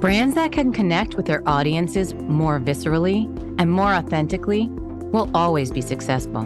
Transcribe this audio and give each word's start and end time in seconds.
Brands 0.00 0.36
that 0.36 0.52
can 0.52 0.72
connect 0.72 1.16
with 1.16 1.26
their 1.26 1.42
audiences 1.48 2.14
more 2.14 2.60
viscerally 2.60 3.26
and 3.58 3.72
more 3.72 3.92
authentically 3.92 4.68
will 4.68 5.28
always 5.34 5.72
be 5.72 5.80
successful. 5.80 6.44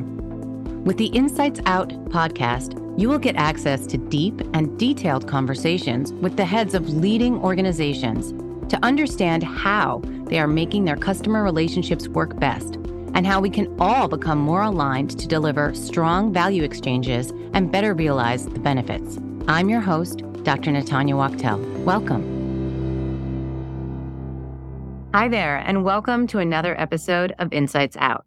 With 0.84 0.96
the 0.96 1.09
Insights 1.09 1.61
Out 1.66 1.91
podcast, 2.07 2.79
you 2.98 3.11
will 3.11 3.18
get 3.18 3.36
access 3.36 3.86
to 3.88 3.98
deep 3.98 4.41
and 4.54 4.79
detailed 4.79 5.29
conversations 5.29 6.14
with 6.14 6.38
the 6.38 6.46
heads 6.46 6.73
of 6.73 6.88
leading 6.95 7.36
organizations 7.41 8.32
to 8.70 8.82
understand 8.82 9.43
how 9.45 10.00
they 10.29 10.39
are 10.39 10.48
making 10.48 10.87
their 10.87 10.96
customer 10.96 11.45
relationships 11.45 12.09
work 12.09 12.41
best 12.41 12.77
and 13.14 13.27
how 13.27 13.39
we 13.39 13.50
can 13.50 13.69
all 13.79 14.09
become 14.09 14.39
more 14.39 14.62
aligned 14.62 15.19
to 15.21 15.29
deliver 15.29 15.75
strong 15.75 16.32
value 16.32 16.62
exchanges 16.62 17.32
and 17.53 17.71
better 17.71 17.93
realize 17.93 18.46
the 18.46 18.61
benefits. 18.61 19.19
I'm 19.46 19.69
your 19.69 19.82
host, 19.82 20.23
Dr. 20.43 20.71
Natanya 20.71 21.19
Wachtel. 21.19 21.58
Welcome. 21.84 22.32
Hi 25.14 25.29
there, 25.29 25.58
and 25.58 25.84
welcome 25.84 26.26
to 26.29 26.39
another 26.39 26.75
episode 26.80 27.34
of 27.39 27.53
Insights 27.53 27.98
Out. 28.00 28.25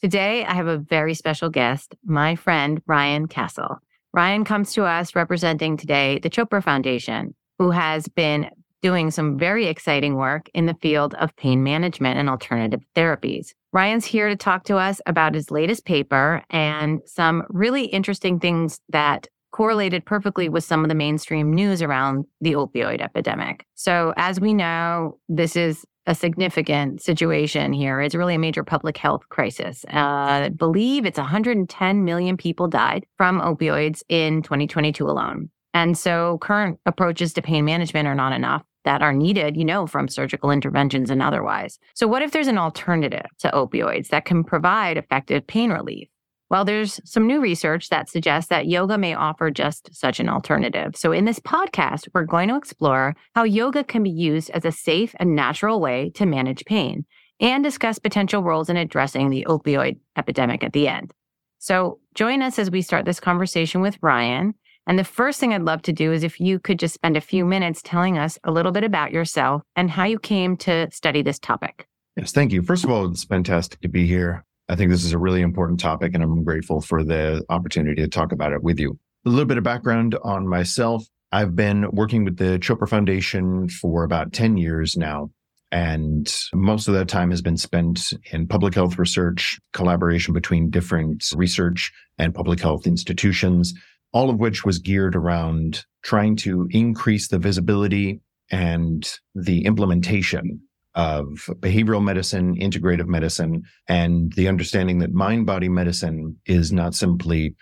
Today, 0.00 0.46
I 0.46 0.54
have 0.54 0.66
a 0.66 0.78
very 0.78 1.12
special 1.12 1.50
guest, 1.50 1.94
my 2.06 2.36
friend 2.36 2.80
Ryan 2.86 3.28
Castle. 3.28 3.76
Ryan 4.14 4.42
comes 4.42 4.72
to 4.72 4.84
us 4.84 5.14
representing 5.14 5.76
today 5.76 6.20
the 6.20 6.30
Chopra 6.30 6.64
Foundation, 6.64 7.34
who 7.58 7.70
has 7.70 8.08
been 8.08 8.48
doing 8.80 9.10
some 9.10 9.38
very 9.38 9.66
exciting 9.66 10.16
work 10.16 10.48
in 10.54 10.64
the 10.64 10.76
field 10.80 11.14
of 11.16 11.36
pain 11.36 11.62
management 11.62 12.18
and 12.18 12.30
alternative 12.30 12.80
therapies. 12.96 13.52
Ryan's 13.74 14.06
here 14.06 14.30
to 14.30 14.36
talk 14.36 14.64
to 14.64 14.78
us 14.78 15.02
about 15.04 15.34
his 15.34 15.50
latest 15.50 15.84
paper 15.84 16.42
and 16.48 17.02
some 17.04 17.42
really 17.50 17.84
interesting 17.84 18.40
things 18.40 18.80
that 18.88 19.28
correlated 19.52 20.06
perfectly 20.06 20.48
with 20.48 20.64
some 20.64 20.82
of 20.82 20.88
the 20.88 20.94
mainstream 20.94 21.52
news 21.52 21.82
around 21.82 22.24
the 22.40 22.52
opioid 22.52 23.02
epidemic. 23.02 23.66
So, 23.74 24.14
as 24.16 24.40
we 24.40 24.54
know, 24.54 25.18
this 25.28 25.56
is 25.56 25.84
a 26.06 26.14
significant 26.14 27.00
situation 27.00 27.72
here. 27.72 28.00
It's 28.00 28.14
really 28.14 28.34
a 28.34 28.38
major 28.38 28.64
public 28.64 28.96
health 28.96 29.28
crisis. 29.28 29.84
Uh, 29.92 29.98
I 29.98 30.48
believe 30.48 31.06
it's 31.06 31.18
110 31.18 32.04
million 32.04 32.36
people 32.36 32.68
died 32.68 33.06
from 33.16 33.40
opioids 33.40 34.02
in 34.08 34.42
2022 34.42 35.06
alone. 35.06 35.50
And 35.74 35.96
so 35.96 36.38
current 36.38 36.78
approaches 36.86 37.32
to 37.34 37.42
pain 37.42 37.64
management 37.64 38.08
are 38.08 38.14
not 38.14 38.32
enough 38.32 38.62
that 38.84 39.02
are 39.02 39.12
needed, 39.12 39.56
you 39.56 39.64
know, 39.64 39.86
from 39.86 40.08
surgical 40.08 40.50
interventions 40.50 41.10
and 41.10 41.22
otherwise. 41.22 41.78
So, 41.94 42.08
what 42.08 42.22
if 42.22 42.32
there's 42.32 42.48
an 42.48 42.58
alternative 42.58 43.26
to 43.38 43.50
opioids 43.50 44.08
that 44.08 44.24
can 44.24 44.44
provide 44.44 44.96
effective 44.96 45.46
pain 45.46 45.70
relief? 45.70 46.08
Well, 46.52 46.66
there's 46.66 47.00
some 47.06 47.26
new 47.26 47.40
research 47.40 47.88
that 47.88 48.10
suggests 48.10 48.50
that 48.50 48.66
yoga 48.66 48.98
may 48.98 49.14
offer 49.14 49.50
just 49.50 49.88
such 49.94 50.20
an 50.20 50.28
alternative. 50.28 50.94
So, 50.94 51.10
in 51.10 51.24
this 51.24 51.40
podcast, 51.40 52.08
we're 52.12 52.26
going 52.26 52.50
to 52.50 52.56
explore 52.56 53.16
how 53.34 53.44
yoga 53.44 53.82
can 53.82 54.02
be 54.02 54.10
used 54.10 54.50
as 54.50 54.66
a 54.66 54.70
safe 54.70 55.14
and 55.18 55.34
natural 55.34 55.80
way 55.80 56.10
to 56.10 56.26
manage 56.26 56.66
pain 56.66 57.06
and 57.40 57.64
discuss 57.64 57.98
potential 57.98 58.42
roles 58.42 58.68
in 58.68 58.76
addressing 58.76 59.30
the 59.30 59.46
opioid 59.48 59.98
epidemic 60.18 60.62
at 60.62 60.74
the 60.74 60.88
end. 60.88 61.14
So, 61.56 62.00
join 62.14 62.42
us 62.42 62.58
as 62.58 62.70
we 62.70 62.82
start 62.82 63.06
this 63.06 63.18
conversation 63.18 63.80
with 63.80 63.96
Ryan. 64.02 64.52
And 64.86 64.98
the 64.98 65.04
first 65.04 65.40
thing 65.40 65.54
I'd 65.54 65.62
love 65.62 65.80
to 65.82 65.92
do 65.94 66.12
is 66.12 66.22
if 66.22 66.38
you 66.38 66.58
could 66.58 66.78
just 66.78 66.92
spend 66.92 67.16
a 67.16 67.22
few 67.22 67.46
minutes 67.46 67.80
telling 67.82 68.18
us 68.18 68.38
a 68.44 68.52
little 68.52 68.72
bit 68.72 68.84
about 68.84 69.10
yourself 69.10 69.62
and 69.74 69.90
how 69.90 70.04
you 70.04 70.18
came 70.18 70.58
to 70.58 70.90
study 70.90 71.22
this 71.22 71.38
topic. 71.38 71.86
Yes, 72.14 72.30
thank 72.30 72.52
you. 72.52 72.60
First 72.60 72.84
of 72.84 72.90
all, 72.90 73.10
it's 73.10 73.24
fantastic 73.24 73.80
to 73.80 73.88
be 73.88 74.06
here. 74.06 74.44
I 74.68 74.76
think 74.76 74.90
this 74.90 75.04
is 75.04 75.12
a 75.12 75.18
really 75.18 75.42
important 75.42 75.80
topic, 75.80 76.14
and 76.14 76.22
I'm 76.22 76.44
grateful 76.44 76.80
for 76.80 77.02
the 77.02 77.44
opportunity 77.48 78.00
to 78.02 78.08
talk 78.08 78.32
about 78.32 78.52
it 78.52 78.62
with 78.62 78.78
you. 78.78 78.98
A 79.26 79.30
little 79.30 79.44
bit 79.44 79.58
of 79.58 79.64
background 79.64 80.16
on 80.22 80.48
myself. 80.48 81.04
I've 81.30 81.56
been 81.56 81.90
working 81.92 82.24
with 82.24 82.36
the 82.36 82.58
Chopra 82.58 82.88
Foundation 82.88 83.68
for 83.68 84.04
about 84.04 84.32
10 84.32 84.56
years 84.56 84.96
now. 84.96 85.30
And 85.70 86.32
most 86.52 86.86
of 86.86 86.94
that 86.94 87.08
time 87.08 87.30
has 87.30 87.40
been 87.40 87.56
spent 87.56 88.12
in 88.30 88.46
public 88.46 88.74
health 88.74 88.98
research, 88.98 89.58
collaboration 89.72 90.34
between 90.34 90.68
different 90.68 91.24
research 91.34 91.90
and 92.18 92.34
public 92.34 92.60
health 92.60 92.86
institutions, 92.86 93.72
all 94.12 94.28
of 94.28 94.38
which 94.38 94.66
was 94.66 94.78
geared 94.78 95.16
around 95.16 95.86
trying 96.02 96.36
to 96.36 96.68
increase 96.70 97.28
the 97.28 97.38
visibility 97.38 98.20
and 98.50 99.18
the 99.34 99.64
implementation 99.64 100.60
of 100.94 101.48
behavioral 101.60 102.02
medicine, 102.02 102.56
integrative 102.56 103.06
medicine, 103.06 103.62
and 103.88 104.32
the 104.34 104.48
understanding 104.48 104.98
that 104.98 105.12
mind 105.12 105.46
body 105.46 105.68
medicine 105.68 106.36
is 106.46 106.72
not 106.72 106.94
simply 106.94 107.54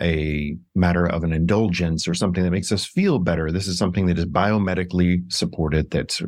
a 0.00 0.56
matter 0.74 1.06
of 1.06 1.24
an 1.24 1.32
indulgence 1.32 2.06
or 2.06 2.14
something 2.14 2.44
that 2.44 2.50
makes 2.50 2.70
us 2.70 2.84
feel 2.84 3.18
better. 3.18 3.50
This 3.50 3.66
is 3.66 3.78
something 3.78 4.06
that 4.06 4.18
is 4.18 4.26
biomedically 4.26 5.30
supported, 5.32 5.90
that's 5.90 6.20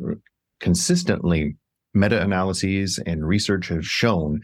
consistently 0.59 1.55
meta 1.93 2.21
analyses 2.21 2.99
and 3.05 3.27
research 3.27 3.69
have 3.69 3.85
shown 3.85 4.41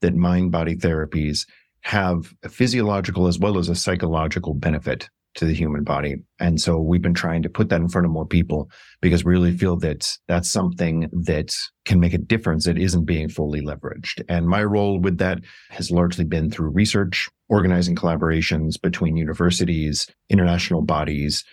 that 0.00 0.14
mind 0.14 0.52
body 0.52 0.76
therapies 0.76 1.46
have 1.80 2.34
a 2.42 2.48
physiological 2.48 3.26
as 3.26 3.38
well 3.38 3.58
as 3.58 3.68
a 3.68 3.74
psychological 3.74 4.54
benefit 4.54 5.08
to 5.34 5.44
the 5.44 5.54
human 5.54 5.82
body. 5.84 6.16
And 6.38 6.60
so 6.60 6.78
we've 6.78 7.02
been 7.02 7.14
trying 7.14 7.42
to 7.42 7.48
put 7.48 7.68
that 7.68 7.80
in 7.80 7.88
front 7.88 8.06
of 8.06 8.12
more 8.12 8.26
people 8.26 8.70
because 9.00 9.24
we 9.24 9.32
really 9.32 9.56
feel 9.56 9.76
that 9.78 10.16
that's 10.28 10.50
something 10.50 11.08
that 11.12 11.52
can 11.84 12.00
make 12.00 12.14
a 12.14 12.18
difference 12.18 12.64
that 12.64 12.78
isn't 12.78 13.04
being 13.04 13.28
fully 13.28 13.60
leveraged. 13.60 14.22
And 14.28 14.48
my 14.48 14.62
role 14.62 15.00
with 15.00 15.18
that 15.18 15.40
has 15.70 15.90
largely 15.90 16.24
been 16.24 16.50
through 16.50 16.70
research, 16.70 17.28
organizing 17.48 17.96
collaborations 17.96 18.80
between 18.80 19.16
universities, 19.16 20.06
international 20.30 20.82
bodies, 20.82 21.44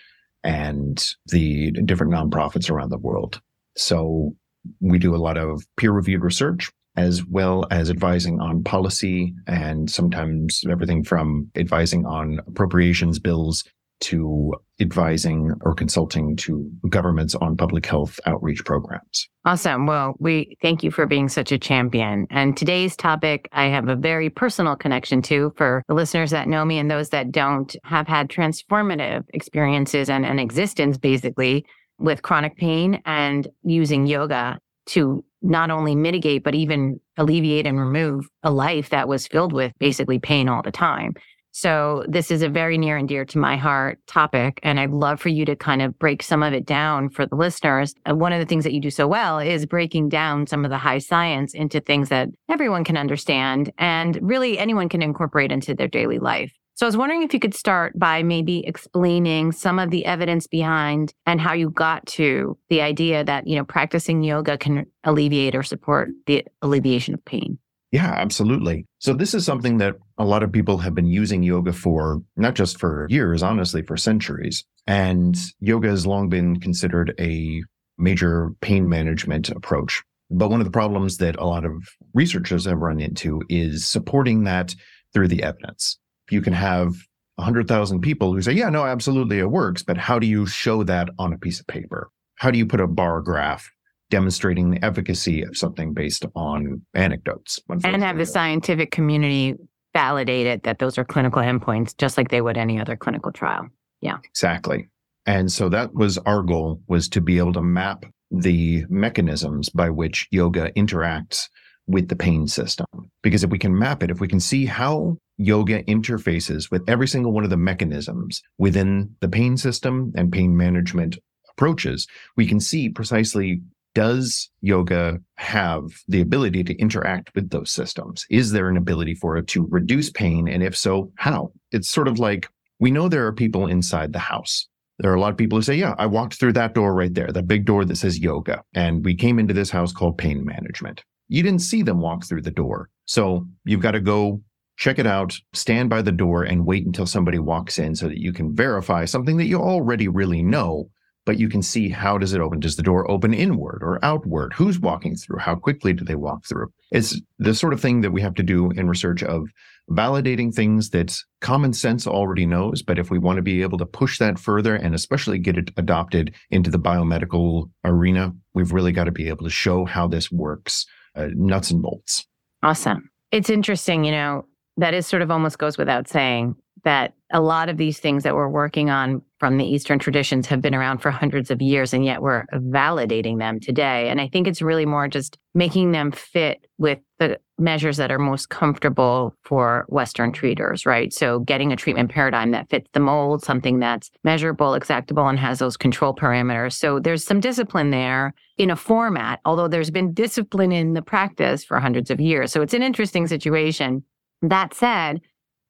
and 0.44 1.04
the 1.26 1.70
different 1.70 2.12
nonprofits 2.12 2.70
around 2.70 2.90
the 2.90 2.98
world. 2.98 3.40
So 3.76 4.34
we 4.80 4.98
do 4.98 5.14
a 5.14 5.18
lot 5.18 5.36
of 5.36 5.64
peer 5.76 5.92
reviewed 5.92 6.22
research 6.22 6.70
as 6.96 7.24
well 7.24 7.66
as 7.70 7.90
advising 7.90 8.40
on 8.40 8.62
policy 8.62 9.34
and 9.46 9.90
sometimes 9.90 10.62
everything 10.70 11.02
from 11.02 11.50
advising 11.56 12.04
on 12.06 12.40
appropriations 12.46 13.18
bills 13.18 13.64
to 14.02 14.52
advising 14.80 15.52
or 15.60 15.74
consulting 15.74 16.34
to 16.34 16.68
governments 16.88 17.36
on 17.36 17.56
public 17.56 17.86
health 17.86 18.18
outreach 18.26 18.64
programs. 18.64 19.28
Awesome. 19.44 19.86
Well, 19.86 20.14
we 20.18 20.56
thank 20.60 20.82
you 20.82 20.90
for 20.90 21.06
being 21.06 21.28
such 21.28 21.52
a 21.52 21.58
champion. 21.58 22.26
And 22.28 22.56
today's 22.56 22.96
topic, 22.96 23.48
I 23.52 23.66
have 23.66 23.88
a 23.88 23.94
very 23.94 24.28
personal 24.28 24.74
connection 24.74 25.22
to 25.22 25.52
for 25.56 25.84
the 25.86 25.94
listeners 25.94 26.32
that 26.32 26.48
know 26.48 26.64
me 26.64 26.78
and 26.78 26.90
those 26.90 27.10
that 27.10 27.30
don't 27.30 27.74
have 27.84 28.08
had 28.08 28.28
transformative 28.28 29.22
experiences 29.32 30.10
and 30.10 30.26
an 30.26 30.40
existence 30.40 30.98
basically 30.98 31.64
with 31.98 32.22
chronic 32.22 32.56
pain 32.56 33.00
and 33.06 33.46
using 33.62 34.06
yoga 34.06 34.58
to 34.86 35.24
not 35.42 35.70
only 35.70 35.94
mitigate, 35.94 36.44
but 36.44 36.54
even 36.54 37.00
alleviate 37.16 37.66
and 37.66 37.78
remove 37.78 38.28
a 38.42 38.50
life 38.50 38.90
that 38.90 39.08
was 39.08 39.26
filled 39.26 39.52
with 39.52 39.72
basically 39.78 40.18
pain 40.18 40.48
all 40.48 40.62
the 40.62 40.70
time. 40.70 41.14
So, 41.54 42.02
this 42.08 42.30
is 42.30 42.40
a 42.40 42.48
very 42.48 42.78
near 42.78 42.96
and 42.96 43.06
dear 43.06 43.26
to 43.26 43.38
my 43.38 43.56
heart 43.56 43.98
topic. 44.06 44.58
And 44.62 44.80
I'd 44.80 44.90
love 44.90 45.20
for 45.20 45.28
you 45.28 45.44
to 45.44 45.54
kind 45.54 45.82
of 45.82 45.98
break 45.98 46.22
some 46.22 46.42
of 46.42 46.54
it 46.54 46.64
down 46.64 47.10
for 47.10 47.26
the 47.26 47.36
listeners. 47.36 47.94
And 48.06 48.18
one 48.18 48.32
of 48.32 48.40
the 48.40 48.46
things 48.46 48.64
that 48.64 48.72
you 48.72 48.80
do 48.80 48.90
so 48.90 49.06
well 49.06 49.38
is 49.38 49.66
breaking 49.66 50.08
down 50.08 50.46
some 50.46 50.64
of 50.64 50.70
the 50.70 50.78
high 50.78 50.98
science 50.98 51.52
into 51.52 51.78
things 51.78 52.08
that 52.08 52.28
everyone 52.48 52.84
can 52.84 52.96
understand 52.96 53.70
and 53.76 54.18
really 54.22 54.58
anyone 54.58 54.88
can 54.88 55.02
incorporate 55.02 55.52
into 55.52 55.74
their 55.74 55.88
daily 55.88 56.18
life. 56.18 56.52
So 56.82 56.86
I 56.86 56.88
was 56.88 56.96
wondering 56.96 57.22
if 57.22 57.32
you 57.32 57.38
could 57.38 57.54
start 57.54 57.96
by 57.96 58.24
maybe 58.24 58.66
explaining 58.66 59.52
some 59.52 59.78
of 59.78 59.90
the 59.90 60.04
evidence 60.04 60.48
behind 60.48 61.14
and 61.26 61.40
how 61.40 61.52
you 61.52 61.70
got 61.70 62.04
to 62.06 62.58
the 62.70 62.80
idea 62.80 63.22
that, 63.22 63.46
you 63.46 63.54
know, 63.54 63.62
practicing 63.62 64.24
yoga 64.24 64.58
can 64.58 64.86
alleviate 65.04 65.54
or 65.54 65.62
support 65.62 66.08
the 66.26 66.44
alleviation 66.60 67.14
of 67.14 67.24
pain. 67.24 67.56
Yeah, 67.92 68.10
absolutely. 68.10 68.84
So 68.98 69.14
this 69.14 69.32
is 69.32 69.46
something 69.46 69.78
that 69.78 69.94
a 70.18 70.24
lot 70.24 70.42
of 70.42 70.50
people 70.50 70.78
have 70.78 70.92
been 70.92 71.06
using 71.06 71.44
yoga 71.44 71.72
for, 71.72 72.20
not 72.36 72.54
just 72.54 72.80
for 72.80 73.06
years, 73.08 73.44
honestly, 73.44 73.82
for 73.82 73.96
centuries. 73.96 74.64
And 74.88 75.38
yoga 75.60 75.88
has 75.88 76.04
long 76.04 76.30
been 76.30 76.58
considered 76.58 77.14
a 77.20 77.62
major 77.96 78.50
pain 78.60 78.88
management 78.88 79.50
approach. 79.50 80.02
But 80.30 80.48
one 80.48 80.60
of 80.60 80.66
the 80.66 80.72
problems 80.72 81.18
that 81.18 81.36
a 81.36 81.46
lot 81.46 81.64
of 81.64 81.74
researchers 82.12 82.64
have 82.64 82.78
run 82.78 82.98
into 82.98 83.40
is 83.48 83.86
supporting 83.86 84.42
that 84.44 84.74
through 85.14 85.28
the 85.28 85.44
evidence 85.44 86.00
you 86.32 86.42
can 86.42 86.52
have 86.52 86.94
100,000 87.36 88.00
people 88.00 88.32
who 88.32 88.42
say, 88.42 88.52
yeah, 88.52 88.68
no, 88.68 88.84
absolutely, 88.84 89.38
it 89.38 89.50
works. 89.50 89.82
But 89.82 89.98
how 89.98 90.18
do 90.18 90.26
you 90.26 90.46
show 90.46 90.82
that 90.84 91.08
on 91.18 91.32
a 91.32 91.38
piece 91.38 91.60
of 91.60 91.66
paper? 91.66 92.10
How 92.36 92.50
do 92.50 92.58
you 92.58 92.66
put 92.66 92.80
a 92.80 92.86
bar 92.86 93.20
graph 93.20 93.70
demonstrating 94.10 94.70
the 94.70 94.84
efficacy 94.84 95.42
of 95.42 95.56
something 95.56 95.94
based 95.94 96.26
on 96.34 96.82
anecdotes? 96.94 97.60
And 97.84 98.02
have 98.02 98.18
the 98.18 98.26
scientific 98.26 98.90
community 98.90 99.54
validate 99.94 100.46
it 100.46 100.62
that 100.64 100.78
those 100.78 100.98
are 100.98 101.04
clinical 101.04 101.42
endpoints, 101.42 101.96
just 101.96 102.16
like 102.16 102.30
they 102.30 102.40
would 102.40 102.56
any 102.56 102.80
other 102.80 102.96
clinical 102.96 103.32
trial. 103.32 103.68
Yeah. 104.00 104.18
Exactly. 104.24 104.88
And 105.26 105.52
so 105.52 105.68
that 105.68 105.94
was 105.94 106.18
our 106.18 106.42
goal 106.42 106.80
was 106.88 107.08
to 107.10 107.20
be 107.20 107.38
able 107.38 107.52
to 107.52 107.62
map 107.62 108.04
the 108.30 108.84
mechanisms 108.88 109.68
by 109.68 109.90
which 109.90 110.26
yoga 110.30 110.72
interacts 110.72 111.48
with 111.86 112.08
the 112.08 112.16
pain 112.16 112.46
system. 112.46 112.86
Because 113.22 113.44
if 113.44 113.50
we 113.50 113.58
can 113.58 113.76
map 113.76 114.02
it, 114.02 114.10
if 114.10 114.20
we 114.20 114.28
can 114.28 114.40
see 114.40 114.66
how 114.66 115.16
yoga 115.36 115.82
interfaces 115.84 116.70
with 116.70 116.88
every 116.88 117.08
single 117.08 117.32
one 117.32 117.44
of 117.44 117.50
the 117.50 117.56
mechanisms 117.56 118.42
within 118.58 119.14
the 119.20 119.28
pain 119.28 119.56
system 119.56 120.12
and 120.16 120.32
pain 120.32 120.56
management 120.56 121.18
approaches, 121.50 122.06
we 122.36 122.46
can 122.46 122.60
see 122.60 122.88
precisely 122.88 123.60
does 123.94 124.50
yoga 124.62 125.18
have 125.36 125.82
the 126.08 126.20
ability 126.20 126.64
to 126.64 126.74
interact 126.76 127.30
with 127.34 127.50
those 127.50 127.70
systems? 127.70 128.24
Is 128.30 128.52
there 128.52 128.68
an 128.68 128.76
ability 128.76 129.14
for 129.14 129.36
it 129.36 129.46
to 129.48 129.66
reduce 129.70 130.10
pain? 130.10 130.48
And 130.48 130.62
if 130.62 130.76
so, 130.76 131.12
how? 131.16 131.52
It's 131.72 131.90
sort 131.90 132.08
of 132.08 132.18
like 132.18 132.48
we 132.80 132.90
know 132.90 133.08
there 133.08 133.26
are 133.26 133.32
people 133.32 133.66
inside 133.66 134.12
the 134.12 134.18
house. 134.18 134.66
There 134.98 135.10
are 135.10 135.14
a 135.14 135.20
lot 135.20 135.30
of 135.30 135.36
people 135.36 135.58
who 135.58 135.62
say, 135.62 135.74
Yeah, 135.74 135.94
I 135.98 136.06
walked 136.06 136.34
through 136.34 136.52
that 136.54 136.74
door 136.74 136.94
right 136.94 137.12
there, 137.12 137.28
that 137.28 137.46
big 137.46 137.64
door 137.64 137.84
that 137.84 137.96
says 137.96 138.18
yoga. 138.18 138.62
And 138.74 139.04
we 139.04 139.14
came 139.14 139.38
into 139.38 139.54
this 139.54 139.70
house 139.70 139.92
called 139.92 140.16
pain 140.16 140.44
management. 140.44 141.02
You 141.32 141.42
didn't 141.42 141.60
see 141.60 141.82
them 141.82 142.00
walk 142.00 142.24
through 142.24 142.42
the 142.42 142.50
door. 142.50 142.90
So 143.06 143.46
you've 143.64 143.80
got 143.80 143.92
to 143.92 144.00
go 144.00 144.42
check 144.76 144.98
it 144.98 145.06
out, 145.06 145.38
stand 145.54 145.88
by 145.88 146.02
the 146.02 146.12
door, 146.12 146.42
and 146.42 146.66
wait 146.66 146.84
until 146.84 147.06
somebody 147.06 147.38
walks 147.38 147.78
in 147.78 147.94
so 147.94 148.08
that 148.08 148.20
you 148.20 148.32
can 148.32 148.54
verify 148.54 149.04
something 149.06 149.38
that 149.38 149.46
you 149.46 149.58
already 149.58 150.08
really 150.08 150.42
know 150.42 150.90
but 151.24 151.38
you 151.38 151.48
can 151.48 151.62
see 151.62 151.88
how 151.88 152.18
does 152.18 152.32
it 152.32 152.40
open? 152.40 152.60
Does 152.60 152.76
the 152.76 152.82
door 152.82 153.08
open 153.10 153.32
inward 153.32 153.80
or 153.82 154.04
outward? 154.04 154.52
Who's 154.54 154.80
walking 154.80 155.14
through? 155.14 155.38
How 155.38 155.54
quickly 155.54 155.92
do 155.92 156.04
they 156.04 156.14
walk 156.14 156.44
through? 156.46 156.72
It's 156.90 157.20
the 157.38 157.54
sort 157.54 157.72
of 157.72 157.80
thing 157.80 158.00
that 158.00 158.10
we 158.10 158.20
have 158.22 158.34
to 158.34 158.42
do 158.42 158.70
in 158.72 158.88
research 158.88 159.22
of 159.22 159.48
validating 159.90 160.52
things 160.52 160.90
that 160.90 161.16
common 161.40 161.72
sense 161.72 162.06
already 162.06 162.46
knows. 162.46 162.82
But 162.82 162.98
if 162.98 163.10
we 163.10 163.18
want 163.18 163.36
to 163.36 163.42
be 163.42 163.62
able 163.62 163.78
to 163.78 163.86
push 163.86 164.18
that 164.18 164.38
further 164.38 164.74
and 164.74 164.94
especially 164.94 165.38
get 165.38 165.58
it 165.58 165.70
adopted 165.76 166.34
into 166.50 166.70
the 166.70 166.78
biomedical 166.78 167.70
arena, 167.84 168.32
we've 168.54 168.72
really 168.72 168.92
got 168.92 169.04
to 169.04 169.12
be 169.12 169.28
able 169.28 169.44
to 169.44 169.50
show 169.50 169.84
how 169.84 170.08
this 170.08 170.30
works, 170.30 170.86
uh, 171.14 171.28
nuts 171.34 171.70
and 171.70 171.82
bolts. 171.82 172.26
Awesome. 172.62 173.10
It's 173.30 173.50
interesting, 173.50 174.04
you 174.04 174.12
know, 174.12 174.46
that 174.76 174.94
is 174.94 175.06
sort 175.06 175.22
of 175.22 175.30
almost 175.30 175.58
goes 175.58 175.76
without 175.76 176.08
saying 176.08 176.56
that 176.84 177.14
a 177.32 177.40
lot 177.40 177.68
of 177.68 177.76
these 177.76 177.98
things 177.98 178.24
that 178.24 178.34
we're 178.34 178.48
working 178.48 178.90
on 178.90 179.22
from 179.38 179.56
the 179.56 179.64
Eastern 179.64 179.98
traditions 179.98 180.46
have 180.46 180.60
been 180.60 180.74
around 180.74 180.98
for 180.98 181.10
hundreds 181.10 181.50
of 181.50 181.62
years, 181.62 181.94
and 181.94 182.04
yet 182.04 182.22
we're 182.22 182.44
validating 182.54 183.38
them 183.38 183.60
today. 183.60 184.08
And 184.08 184.20
I 184.20 184.28
think 184.28 184.46
it's 184.46 184.62
really 184.62 184.86
more 184.86 185.08
just 185.08 185.38
making 185.54 185.92
them 185.92 186.10
fit 186.10 186.66
with 186.78 186.98
the 187.18 187.38
measures 187.58 187.96
that 187.98 188.10
are 188.10 188.18
most 188.18 188.48
comfortable 188.48 189.36
for 189.42 189.84
Western 189.88 190.32
treaters, 190.32 190.86
right? 190.86 191.12
So 191.12 191.40
getting 191.40 191.72
a 191.72 191.76
treatment 191.76 192.10
paradigm 192.10 192.50
that 192.52 192.70
fits 192.70 192.88
the 192.92 193.00
mold, 193.00 193.44
something 193.44 193.78
that's 193.78 194.10
measurable, 194.24 194.72
exactable, 194.72 195.28
and 195.28 195.38
has 195.38 195.58
those 195.58 195.76
control 195.76 196.14
parameters. 196.14 196.72
So 196.72 196.98
there's 196.98 197.24
some 197.24 197.40
discipline 197.40 197.90
there 197.90 198.34
in 198.56 198.70
a 198.70 198.76
format, 198.76 199.40
although 199.44 199.68
there's 199.68 199.90
been 199.90 200.14
discipline 200.14 200.72
in 200.72 200.94
the 200.94 201.02
practice 201.02 201.64
for 201.64 201.78
hundreds 201.78 202.10
of 202.10 202.20
years. 202.20 202.50
So 202.50 202.62
it's 202.62 202.74
an 202.74 202.82
interesting 202.82 203.26
situation. 203.26 204.02
That 204.40 204.74
said, 204.74 205.20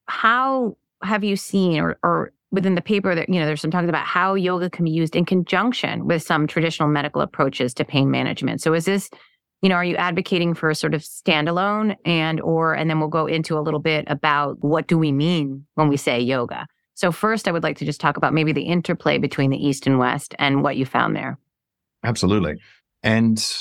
how 0.06 0.76
have 1.02 1.24
you 1.24 1.36
seen 1.36 1.80
or, 1.80 1.98
or 2.02 2.32
within 2.52 2.74
the 2.74 2.82
paper 2.82 3.14
that 3.14 3.28
you 3.28 3.40
know 3.40 3.46
there's 3.46 3.60
some 3.60 3.70
talks 3.70 3.88
about 3.88 4.06
how 4.06 4.34
yoga 4.34 4.70
can 4.70 4.84
be 4.84 4.90
used 4.90 5.16
in 5.16 5.24
conjunction 5.24 6.06
with 6.06 6.22
some 6.22 6.46
traditional 6.46 6.88
medical 6.88 7.22
approaches 7.22 7.74
to 7.74 7.84
pain 7.84 8.10
management 8.10 8.60
so 8.60 8.74
is 8.74 8.84
this 8.84 9.10
you 9.62 9.68
know 9.68 9.76
are 9.76 9.84
you 9.84 9.96
advocating 9.96 10.54
for 10.54 10.68
a 10.68 10.74
sort 10.74 10.94
of 10.94 11.02
standalone 11.02 11.96
and 12.04 12.40
or 12.40 12.74
and 12.74 12.90
then 12.90 13.00
we'll 13.00 13.08
go 13.08 13.26
into 13.26 13.56
a 13.56 13.60
little 13.60 13.80
bit 13.80 14.04
about 14.08 14.62
what 14.62 14.86
do 14.86 14.98
we 14.98 15.12
mean 15.12 15.64
when 15.74 15.88
we 15.88 15.96
say 15.96 16.20
yoga 16.20 16.66
so 16.94 17.10
first 17.10 17.48
i 17.48 17.52
would 17.52 17.62
like 17.62 17.78
to 17.78 17.84
just 17.84 18.00
talk 18.00 18.16
about 18.16 18.34
maybe 18.34 18.52
the 18.52 18.62
interplay 18.62 19.18
between 19.18 19.50
the 19.50 19.66
east 19.66 19.86
and 19.86 19.98
west 19.98 20.34
and 20.38 20.62
what 20.62 20.76
you 20.76 20.84
found 20.84 21.16
there 21.16 21.38
absolutely 22.04 22.56
and 23.02 23.56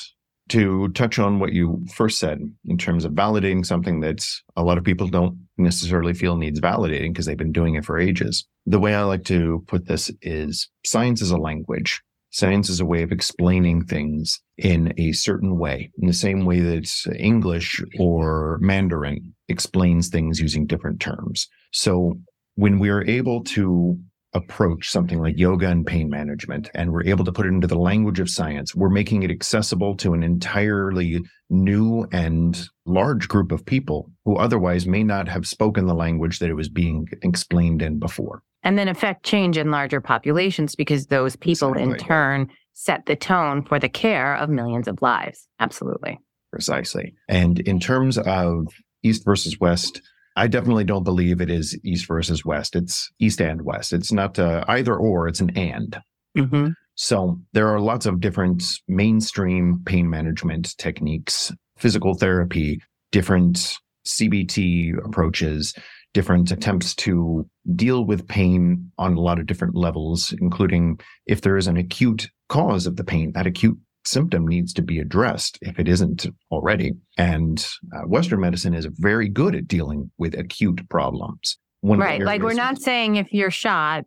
to 0.51 0.89
touch 0.89 1.17
on 1.17 1.39
what 1.39 1.53
you 1.53 1.81
first 1.93 2.19
said 2.19 2.41
in 2.65 2.77
terms 2.77 3.05
of 3.05 3.13
validating 3.13 3.65
something 3.65 4.01
that 4.01 4.25
a 4.57 4.63
lot 4.63 4.77
of 4.77 4.83
people 4.83 5.07
don't 5.07 5.37
necessarily 5.57 6.13
feel 6.13 6.35
needs 6.35 6.59
validating 6.59 7.13
because 7.13 7.25
they've 7.25 7.37
been 7.37 7.53
doing 7.53 7.75
it 7.75 7.85
for 7.85 7.97
ages. 7.97 8.45
The 8.65 8.79
way 8.79 8.93
I 8.93 9.03
like 9.03 9.23
to 9.25 9.63
put 9.67 9.87
this 9.87 10.11
is 10.21 10.67
science 10.85 11.21
is 11.21 11.31
a 11.31 11.37
language. 11.37 12.01
Science 12.31 12.69
is 12.69 12.79
a 12.79 12.85
way 12.85 13.03
of 13.03 13.11
explaining 13.11 13.83
things 13.83 14.39
in 14.57 14.93
a 14.97 15.11
certain 15.11 15.57
way, 15.57 15.91
in 15.99 16.07
the 16.07 16.13
same 16.13 16.45
way 16.45 16.61
that 16.61 16.89
English 17.17 17.83
or 17.99 18.57
Mandarin 18.61 19.33
explains 19.49 20.07
things 20.07 20.39
using 20.39 20.65
different 20.65 21.01
terms. 21.01 21.47
So 21.73 22.15
when 22.55 22.79
we 22.79 22.89
are 22.89 23.03
able 23.05 23.43
to 23.43 23.99
approach 24.33 24.89
something 24.89 25.19
like 25.19 25.37
yoga 25.37 25.67
and 25.67 25.85
pain 25.85 26.09
management 26.09 26.69
and 26.73 26.93
we're 26.93 27.03
able 27.03 27.25
to 27.25 27.33
put 27.33 27.45
it 27.45 27.49
into 27.49 27.67
the 27.67 27.77
language 27.77 28.21
of 28.21 28.29
science, 28.29 28.73
we're 28.73 28.89
making 28.89 29.23
it 29.23 29.31
accessible 29.31 29.97
to 29.97 30.13
an 30.13 30.23
entirely 30.23 31.19
new 31.49 32.07
and 32.13 32.65
large 32.85 33.27
group 33.27 33.51
of 33.51 33.65
people 33.65 34.09
who 34.23 34.37
otherwise 34.37 34.87
may 34.87 35.03
not 35.03 35.27
have 35.27 35.45
spoken 35.45 35.85
the 35.85 35.93
language 35.93 36.39
that 36.39 36.49
it 36.49 36.55
was 36.55 36.69
being 36.69 37.05
explained 37.23 37.81
in 37.81 37.99
before. 37.99 38.41
And 38.63 38.77
then 38.77 38.87
affect 38.87 39.25
change 39.25 39.57
in 39.57 39.71
larger 39.71 40.01
populations 40.01 40.75
because 40.75 41.07
those 41.07 41.35
people 41.35 41.73
exactly. 41.73 41.93
in 41.93 41.97
turn 41.97 42.51
set 42.73 43.05
the 43.05 43.15
tone 43.15 43.63
for 43.63 43.79
the 43.79 43.89
care 43.89 44.35
of 44.35 44.49
millions 44.49 44.87
of 44.87 45.01
lives. 45.01 45.47
Absolutely. 45.59 46.19
Precisely. 46.51 47.13
And 47.27 47.59
in 47.59 47.79
terms 47.79 48.17
of 48.17 48.67
East 49.03 49.25
versus 49.25 49.59
West, 49.59 50.01
I 50.35 50.47
definitely 50.47 50.83
don't 50.83 51.03
believe 51.03 51.41
it 51.41 51.49
is 51.49 51.77
East 51.83 52.07
versus 52.07 52.45
West. 52.45 52.75
It's 52.75 53.09
East 53.19 53.41
and 53.41 53.63
West. 53.63 53.93
It's 53.93 54.11
not 54.11 54.37
either 54.37 54.95
or, 54.95 55.27
it's 55.27 55.39
an 55.41 55.57
and. 55.57 55.97
Mm-hmm. 56.37 56.67
So 56.95 57.39
there 57.53 57.67
are 57.67 57.79
lots 57.79 58.05
of 58.05 58.19
different 58.19 58.63
mainstream 58.87 59.81
pain 59.85 60.09
management 60.09 60.77
techniques, 60.77 61.51
physical 61.77 62.13
therapy, 62.13 62.79
different 63.11 63.75
CBT 64.05 65.03
approaches, 65.03 65.73
different 66.13 66.51
attempts 66.51 66.93
to 66.95 67.47
deal 67.75 68.05
with 68.05 68.27
pain 68.27 68.91
on 68.97 69.13
a 69.13 69.19
lot 69.21 69.39
of 69.39 69.45
different 69.45 69.75
levels, 69.75 70.33
including 70.39 70.99
if 71.25 71.41
there 71.41 71.57
is 71.57 71.67
an 71.67 71.77
acute 71.77 72.29
cause 72.49 72.85
of 72.85 72.97
the 72.97 73.03
pain, 73.03 73.31
that 73.33 73.47
acute 73.47 73.77
symptom 74.05 74.47
needs 74.47 74.73
to 74.73 74.81
be 74.81 74.99
addressed 74.99 75.57
if 75.61 75.79
it 75.79 75.87
isn't 75.87 76.27
already. 76.51 76.93
And 77.17 77.65
uh, 77.95 78.01
Western 78.07 78.41
medicine 78.41 78.73
is 78.73 78.87
very 78.91 79.29
good 79.29 79.55
at 79.55 79.67
dealing 79.67 80.11
with 80.17 80.37
acute 80.37 80.87
problems. 80.89 81.57
One 81.81 81.99
right. 81.99 82.21
Like 82.21 82.41
we're 82.41 82.53
not 82.53 82.79
saying 82.79 83.15
if 83.15 83.31
you're 83.31 83.51
shot, 83.51 84.05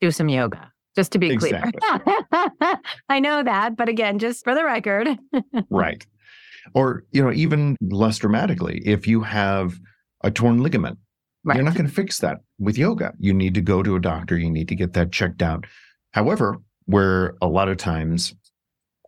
do 0.00 0.10
some 0.10 0.28
yoga, 0.28 0.70
just 0.94 1.12
to 1.12 1.18
be 1.18 1.30
exactly. 1.30 1.72
clear. 1.80 2.76
I 3.08 3.20
know 3.20 3.42
that. 3.42 3.76
But 3.76 3.88
again, 3.88 4.18
just 4.18 4.44
for 4.44 4.54
the 4.54 4.64
record. 4.64 5.08
right. 5.70 6.04
Or, 6.74 7.04
you 7.12 7.22
know, 7.22 7.32
even 7.32 7.76
less 7.80 8.18
dramatically, 8.18 8.82
if 8.84 9.06
you 9.06 9.22
have 9.22 9.78
a 10.22 10.30
torn 10.30 10.62
ligament, 10.62 10.98
right. 11.46 11.56
you're 11.56 11.64
not 11.64 11.74
going 11.74 11.86
to 11.86 11.92
fix 11.92 12.18
that 12.18 12.38
with 12.58 12.76
yoga. 12.76 13.14
You 13.18 13.32
need 13.32 13.54
to 13.54 13.62
go 13.62 13.82
to 13.82 13.96
a 13.96 14.00
doctor. 14.00 14.36
You 14.36 14.50
need 14.50 14.68
to 14.68 14.74
get 14.74 14.92
that 14.94 15.12
checked 15.12 15.42
out. 15.42 15.64
However, 16.12 16.56
where 16.86 17.34
a 17.40 17.46
lot 17.46 17.68
of 17.68 17.78
times 17.78 18.34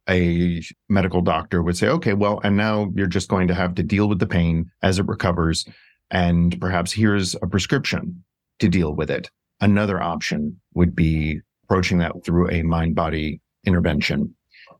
a 0.08 0.62
medical 0.88 1.20
doctor 1.20 1.62
would 1.62 1.76
say, 1.76 1.88
okay, 1.88 2.14
well, 2.14 2.40
and 2.42 2.56
now 2.56 2.90
you're 2.94 3.06
just 3.06 3.28
going 3.28 3.48
to 3.48 3.54
have 3.54 3.74
to 3.74 3.82
deal 3.82 4.08
with 4.08 4.18
the 4.18 4.26
pain 4.26 4.70
as 4.82 4.98
it 4.98 5.06
recovers. 5.06 5.66
And 6.10 6.58
perhaps 6.60 6.92
here's 6.92 7.34
a 7.34 7.46
prescription 7.46 8.24
to 8.60 8.68
deal 8.68 8.94
with 8.94 9.10
it. 9.10 9.30
Another 9.60 10.00
option 10.00 10.58
would 10.74 10.96
be 10.96 11.40
approaching 11.64 11.98
that 11.98 12.12
through 12.24 12.50
a 12.50 12.62
mind 12.62 12.94
body 12.94 13.40
intervention 13.66 14.34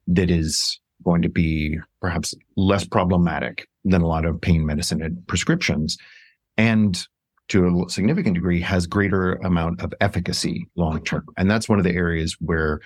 that 0.07 0.31
is 0.31 0.81
going 1.05 1.23
to 1.23 1.29
be 1.29 1.79
perhaps 2.01 2.35
less 2.57 2.87
problematic 2.87 3.69
than 3.85 4.01
a 4.01 4.07
lot 4.07 4.25
of 4.25 4.41
pain 4.41 4.65
medicine 4.65 5.23
prescriptions 5.27 5.99
and 6.57 7.07
to 7.49 7.67
a 7.67 7.91
significant 7.91 8.35
degree 8.35 8.61
has 8.61 8.87
greater 8.87 9.35
amount 9.35 9.81
of 9.81 9.93
efficacy 10.01 10.67
long 10.77 11.03
term. 11.03 11.25
And 11.37 11.51
that's 11.51 11.69
one 11.69 11.79
of 11.79 11.85
the 11.85 11.95
areas 11.95 12.37
where 12.41 12.81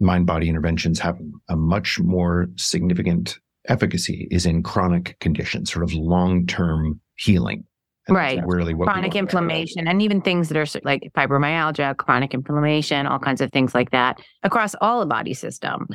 mind 0.00 0.26
body 0.26 0.48
interventions 0.48 0.98
have 1.00 1.18
a 1.48 1.56
much 1.56 1.98
more 2.00 2.48
significant 2.56 3.38
efficacy 3.68 4.28
is 4.30 4.46
in 4.46 4.62
chronic 4.62 5.16
conditions, 5.20 5.72
sort 5.72 5.82
of 5.82 5.92
long 5.94 6.46
term 6.46 7.00
healing. 7.16 7.64
right. 8.08 8.40
Really 8.46 8.74
chronic 8.74 9.16
inflammation 9.16 9.88
and 9.88 10.00
even 10.00 10.20
things 10.20 10.48
that 10.48 10.56
are 10.56 10.80
like 10.84 11.10
fibromyalgia, 11.16 11.96
chronic 11.96 12.34
inflammation, 12.34 13.06
all 13.06 13.18
kinds 13.18 13.40
of 13.40 13.50
things 13.52 13.74
like 13.74 13.90
that 13.90 14.20
across 14.42 14.74
all 14.80 15.00
the 15.00 15.06
body 15.06 15.34
system. 15.34 15.88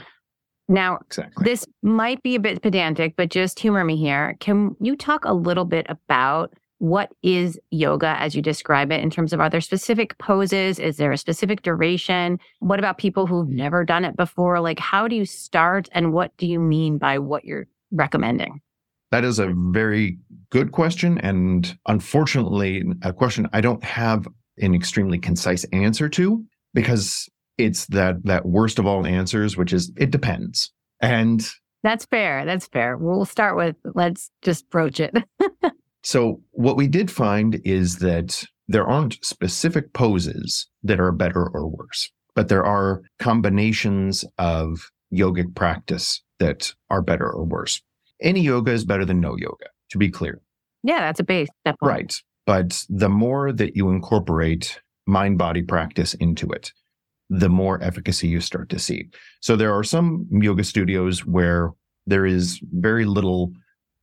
Now, 0.67 0.99
exactly. 1.05 1.43
this 1.43 1.65
might 1.81 2.23
be 2.23 2.35
a 2.35 2.39
bit 2.39 2.61
pedantic, 2.61 3.15
but 3.17 3.29
just 3.29 3.59
humor 3.59 3.83
me 3.83 3.97
here. 3.97 4.37
Can 4.39 4.75
you 4.79 4.95
talk 4.95 5.25
a 5.25 5.33
little 5.33 5.65
bit 5.65 5.85
about 5.89 6.53
what 6.81 7.11
is 7.21 7.59
yoga 7.69 8.15
as 8.19 8.35
you 8.35 8.41
describe 8.41 8.91
it 8.91 9.03
in 9.03 9.11
terms 9.11 9.33
of 9.33 9.39
are 9.39 9.51
there 9.51 9.61
specific 9.61 10.17
poses? 10.17 10.79
Is 10.79 10.97
there 10.97 11.11
a 11.11 11.17
specific 11.17 11.61
duration? 11.61 12.39
What 12.57 12.79
about 12.79 12.97
people 12.97 13.27
who've 13.27 13.47
never 13.47 13.85
done 13.85 14.03
it 14.03 14.17
before? 14.17 14.59
Like, 14.59 14.79
how 14.79 15.07
do 15.07 15.15
you 15.15 15.23
start 15.23 15.89
and 15.91 16.11
what 16.11 16.35
do 16.37 16.47
you 16.47 16.59
mean 16.59 16.97
by 16.97 17.19
what 17.19 17.45
you're 17.45 17.67
recommending? 17.91 18.61
That 19.11 19.23
is 19.23 19.37
a 19.37 19.53
very 19.55 20.17
good 20.49 20.71
question. 20.71 21.19
And 21.19 21.77
unfortunately, 21.85 22.83
a 23.03 23.13
question 23.13 23.47
I 23.53 23.61
don't 23.61 23.83
have 23.83 24.27
an 24.57 24.73
extremely 24.73 25.19
concise 25.19 25.63
answer 25.65 26.09
to 26.09 26.43
because 26.73 27.29
it's 27.59 27.85
that 27.87 28.25
that 28.25 28.47
worst 28.47 28.79
of 28.79 28.87
all 28.87 29.05
answers, 29.05 29.55
which 29.55 29.71
is 29.71 29.91
it 29.97 30.09
depends. 30.09 30.71
And 30.99 31.47
that's 31.83 32.05
fair. 32.05 32.43
That's 32.43 32.65
fair. 32.65 32.97
We'll 32.97 33.25
start 33.25 33.55
with 33.55 33.75
let's 33.93 34.31
just 34.41 34.67
broach 34.71 34.99
it. 34.99 35.15
So, 36.03 36.41
what 36.51 36.77
we 36.77 36.87
did 36.87 37.11
find 37.11 37.61
is 37.63 37.99
that 37.99 38.43
there 38.67 38.87
aren't 38.87 39.23
specific 39.23 39.93
poses 39.93 40.67
that 40.83 40.99
are 40.99 41.11
better 41.11 41.47
or 41.47 41.67
worse, 41.67 42.11
but 42.35 42.47
there 42.47 42.65
are 42.65 43.01
combinations 43.19 44.25
of 44.37 44.89
yogic 45.13 45.55
practice 45.55 46.23
that 46.39 46.73
are 46.89 47.01
better 47.01 47.29
or 47.29 47.45
worse. 47.45 47.81
Any 48.21 48.41
yoga 48.41 48.71
is 48.71 48.85
better 48.85 49.05
than 49.05 49.19
no 49.19 49.35
yoga, 49.37 49.67
to 49.89 49.97
be 49.97 50.09
clear. 50.09 50.41
Yeah, 50.83 50.99
that's 50.99 51.19
a 51.19 51.23
base. 51.23 51.49
Definitely. 51.65 51.89
Right. 51.89 52.15
But 52.45 52.83
the 52.89 53.09
more 53.09 53.51
that 53.51 53.75
you 53.75 53.89
incorporate 53.89 54.79
mind 55.05 55.37
body 55.37 55.61
practice 55.61 56.13
into 56.15 56.49
it, 56.49 56.71
the 57.29 57.49
more 57.49 57.81
efficacy 57.83 58.27
you 58.27 58.41
start 58.41 58.69
to 58.69 58.79
see. 58.79 59.05
So 59.41 59.55
there 59.55 59.73
are 59.73 59.83
some 59.83 60.27
yoga 60.31 60.63
studios 60.63 61.25
where 61.25 61.71
there 62.07 62.25
is 62.25 62.59
very 62.73 63.05
little 63.05 63.51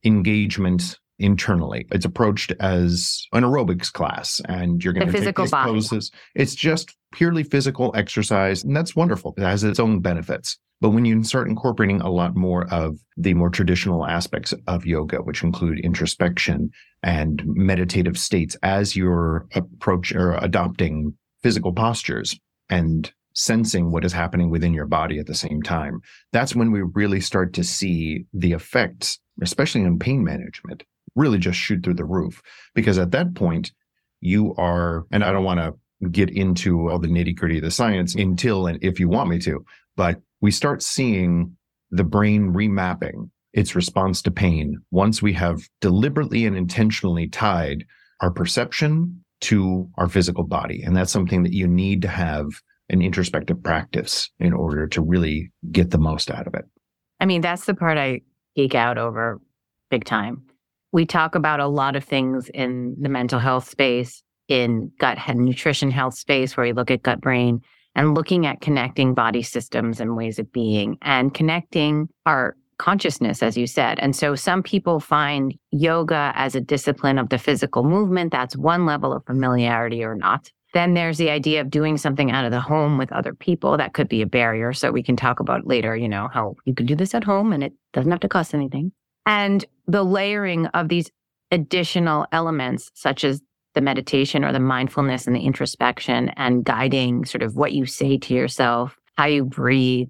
engagement 0.05 0.99
internally. 1.19 1.87
It's 1.91 2.05
approached 2.05 2.53
as 2.61 3.27
an 3.33 3.43
aerobics 3.43 3.93
class, 3.93 4.41
and 4.47 4.83
you're 4.83 4.93
going 4.93 5.07
to 5.07 5.13
take 5.13 5.37
these 5.37 5.51
body. 5.51 5.71
poses. 5.71 6.11
It's 6.35 6.55
just 6.55 6.97
purely 7.13 7.43
physical 7.43 7.93
exercise, 7.95 8.65
and 8.65 8.77
that's 8.77 8.95
wonderful. 8.95 9.35
It 9.37 9.43
has 9.43 9.65
its 9.65 9.81
own 9.81 10.01
benefits. 10.01 10.59
But 10.81 10.91
when 10.91 11.05
you 11.05 11.25
start 11.25 11.49
incorporating 11.49 12.01
a 12.01 12.11
lot 12.11 12.37
more 12.37 12.73
of 12.73 12.99
the 13.17 13.35
more 13.35 13.51
traditional 13.51 14.07
aspects 14.07 14.55
of 14.69 14.87
yoga, 14.87 15.19
which 15.19 15.43
include 15.43 15.81
introspection 15.81 16.71
and 17.03 17.43
meditative 17.45 18.17
states 18.17 18.57
as 18.63 18.95
you're 18.95 19.49
approach 19.55 20.13
or 20.13 20.37
adopting 20.37 21.15
physical 21.43 21.73
postures 21.73 22.39
and 22.71 23.13
sensing 23.35 23.91
what 23.91 24.05
is 24.05 24.13
happening 24.13 24.51
within 24.51 24.75
your 24.75 24.87
body 24.87 25.19
at 25.19 25.27
the 25.27 25.35
same 25.35 25.63
time, 25.63 26.01
that's 26.33 26.55
when 26.55 26.71
we 26.71 26.83
really 26.95 27.21
start 27.21 27.53
to 27.55 27.65
see 27.65 28.25
the 28.33 28.53
effects, 28.53 29.19
especially 29.43 29.83
in 29.83 29.99
pain 29.99 30.23
management, 30.25 30.85
really 31.15 31.39
just 31.39 31.59
shoot 31.59 31.83
through 31.83 31.95
the 31.95 32.05
roof. 32.05 32.43
Because 32.75 32.99
at 32.99 33.11
that 33.13 33.35
point, 33.35 33.73
you 34.21 34.55
are, 34.57 35.07
and 35.11 35.23
I 35.23 35.33
don't 35.33 35.45
want 35.45 35.61
to 35.61 35.75
get 36.11 36.31
into 36.31 36.91
all 36.91 36.99
the 36.99 37.09
nitty 37.09 37.37
gritty 37.37 37.59
of 37.59 37.65
the 37.65 37.71
science 37.71 38.15
until 38.15 38.67
and 38.67 38.79
if 38.83 39.01
you 39.01 39.09
want 39.09 39.31
me 39.31 39.39
to, 39.41 39.65
but 39.97 40.21
we 40.41 40.51
start 40.51 40.83
seeing 40.83 41.57
the 41.91 42.05
brain 42.05 42.53
remapping 42.53 43.31
its 43.53 43.75
response 43.75 44.23
to 44.23 44.31
pain 44.31 44.77
once 44.91 45.23
we 45.23 45.33
have 45.33 45.61
deliberately 45.81 46.45
and 46.45 46.57
intentionally 46.57 47.29
tied 47.29 47.85
our 48.21 48.31
perception 48.31 49.25
to 49.41 49.89
our 49.97 50.09
physical 50.09 50.45
body. 50.45 50.83
And 50.83 50.97
that's 50.97 51.13
something 51.13 51.43
that 51.45 51.53
you 51.53 51.67
need 51.67 52.03
to 52.03 52.09
have 52.09 52.47
an 52.91 53.03
introspective 53.03 53.63
practice 53.63 54.31
in 54.39 54.53
order 54.53 54.87
to 54.89 55.03
really 55.03 55.51
get 55.71 55.91
the 55.91 55.99
most 55.99 56.31
out 56.31 56.47
of 56.47 56.55
it. 56.55 56.65
I 57.21 57.27
mean, 57.27 57.41
that's 57.41 57.67
the 57.67 57.75
part 57.75 57.99
I 57.99 58.23
geek 58.57 58.75
out 58.75 58.99
over 58.99 59.41
big 59.91 60.05
time. 60.05 60.43
We 60.93 61.07
talk 61.07 61.35
about 61.35 61.61
a 61.61 61.67
lot 61.67 61.97
of 61.97 62.05
things 62.05 62.49
in 62.55 62.97
the 63.01 63.09
mental 63.09 63.39
health 63.39 63.69
space, 63.69 64.23
in 64.49 64.91
gut 64.99 65.19
and 65.27 65.45
nutrition 65.45 65.91
health 65.91 66.15
space, 66.15 66.57
where 66.57 66.67
we 66.67 66.73
look 66.73 66.91
at 66.91 67.03
gut 67.03 67.21
brain 67.21 67.61
and 67.95 68.15
looking 68.15 68.47
at 68.47 68.61
connecting 68.61 69.15
body 69.15 69.43
systems 69.43 70.01
and 70.01 70.17
ways 70.17 70.39
of 70.39 70.51
being 70.53 70.97
and 71.03 71.35
connecting 71.35 72.09
our 72.27 72.57
consciousness, 72.79 73.43
as 73.43 73.57
you 73.57 73.67
said. 73.67 73.99
And 73.99 74.15
so 74.15 74.35
some 74.35 74.63
people 74.63 75.01
find 75.01 75.55
yoga 75.73 76.33
as 76.37 76.55
a 76.55 76.61
discipline 76.61 77.19
of 77.19 77.29
the 77.29 77.39
physical 77.39 77.83
movement. 77.83 78.33
That's 78.33 78.57
one 78.57 78.87
level 78.87 79.13
of 79.13 79.27
familiarity 79.27 80.05
or 80.05 80.15
not. 80.15 80.51
Then 80.75 80.95
there's 80.95 81.19
the 81.19 81.31
idea 81.31 81.61
of 81.61 81.71
doing 81.71 81.97
something 81.97 82.31
out 82.31 82.45
of 82.45 82.53
the 82.53 82.61
home 82.61 82.99
with 82.99 83.11
other 83.13 83.35
people. 83.35 83.77
That 83.77 83.95
could 83.95 84.09
be 84.09 84.23
a 84.23 84.27
barrier. 84.27 84.73
So 84.73 84.93
we 84.93 85.03
can 85.03 85.17
talk 85.17 85.41
about 85.41 85.67
later, 85.67 85.97
you 85.97 86.09
know, 86.09 86.29
how 86.33 86.57
you 86.65 86.75
can 86.75 86.87
do 86.87 86.95
this 86.95 87.15
at 87.15 87.25
home 87.25 87.53
and 87.53 87.65
it 87.65 87.73
doesn't 87.93 88.11
have 88.11 88.21
to 88.21 88.29
cost 88.29 88.55
anything. 88.55 88.93
And 89.29 89.63
the 89.87 90.03
layering 90.03 90.67
of 90.69 90.89
these 90.89 91.11
additional 91.51 92.27
elements, 92.33 92.91
such 92.95 93.25
as 93.25 93.43
the 93.75 93.81
meditation 93.83 94.43
or 94.43 94.53
the 94.53 94.59
mindfulness 94.59 95.27
and 95.27 95.37
the 95.37 95.45
introspection 95.45 96.31
and 96.31 96.65
guiding 96.65 97.27
sort 97.27 97.43
of 97.43 97.55
what 97.55 97.73
you 97.73 97.85
say 97.85 98.17
to 98.17 98.35
yourself, 98.35 98.97
how 99.17 99.27
you 99.27 99.45
breathe, 99.45 100.09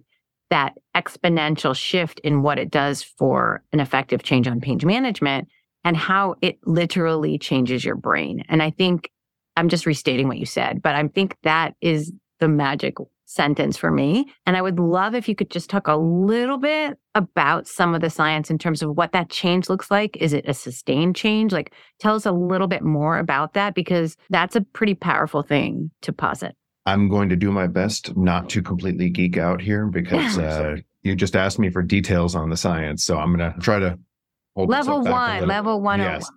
that 0.51 0.75
exponential 0.97 1.77
shift 1.77 2.21
in 2.21 2.43
what 2.43 2.59
it 2.59 2.71
does 2.71 3.03
for 3.03 3.63
an 3.73 3.81
effective 3.81 4.23
change 4.23 4.47
on 4.47 4.61
pain 4.61 4.79
management 4.85 5.49
and 5.85 5.97
how 5.97 6.37
it 6.41 6.59
literally 6.65 7.39
changes 7.39 7.85
your 7.85 7.97
brain. 7.97 8.45
And 8.49 8.63
I 8.63 8.71
think 8.71 9.11
I'm 9.57 9.69
just 9.69 9.85
restating 9.85 10.29
what 10.29 10.39
you 10.39 10.47
said, 10.47 10.81
but 10.81 10.95
I 10.95 11.07
think 11.09 11.37
that 11.43 11.75
is 11.81 12.13
the 12.39 12.49
magic 12.49 12.95
sentence 13.29 13.77
for 13.77 13.91
me. 13.91 14.33
And 14.47 14.57
I 14.57 14.63
would 14.63 14.79
love 14.79 15.15
if 15.15 15.29
you 15.29 15.35
could 15.35 15.51
just 15.51 15.69
talk 15.69 15.87
a 15.87 15.97
little 15.97 16.57
bit 16.57 16.99
about 17.15 17.69
some 17.69 17.95
of 17.95 18.01
the 18.01 18.09
science 18.09 18.51
in 18.51 18.57
terms 18.57 18.83
of 18.83 18.97
what 18.97 19.13
that 19.13 19.29
change 19.29 19.69
looks 19.69 19.91
like. 19.91 20.17
Is 20.17 20.33
it 20.33 20.49
a 20.49 20.55
sustained 20.55 21.15
change? 21.15 21.53
Like, 21.53 21.75
tell 22.01 22.17
us 22.17 22.25
a 22.25 22.33
little 22.33 22.69
bit 22.69 22.83
more 22.83 23.19
about 23.19 23.53
that 23.53 23.75
because 23.75 24.17
that's 24.31 24.57
a 24.57 24.63
pretty 24.63 24.95
powerful 24.95 25.43
thing 25.43 25.91
to 26.03 26.13
posit. 26.13 26.57
I'm 26.87 27.11
going 27.11 27.29
to 27.29 27.37
do 27.37 27.53
my 27.53 27.67
best 27.67 28.17
not 28.17 28.49
to 28.51 28.63
completely 28.63 29.11
geek 29.11 29.37
out 29.37 29.61
here 29.61 29.87
because 29.87 30.39
uh, 30.39 30.77
you 31.03 31.15
just 31.15 31.37
asked 31.37 31.59
me 31.59 31.69
for 31.69 31.83
details 31.83 32.35
on 32.35 32.49
the 32.49 32.57
science. 32.57 33.05
So 33.05 33.19
I'm 33.19 33.37
going 33.37 33.53
to 33.53 33.61
try 33.61 33.79
to 33.79 33.99
level 34.57 35.03
one, 35.03 35.47
level 35.47 35.83
one. 35.83 36.01
Yes. 36.01 36.31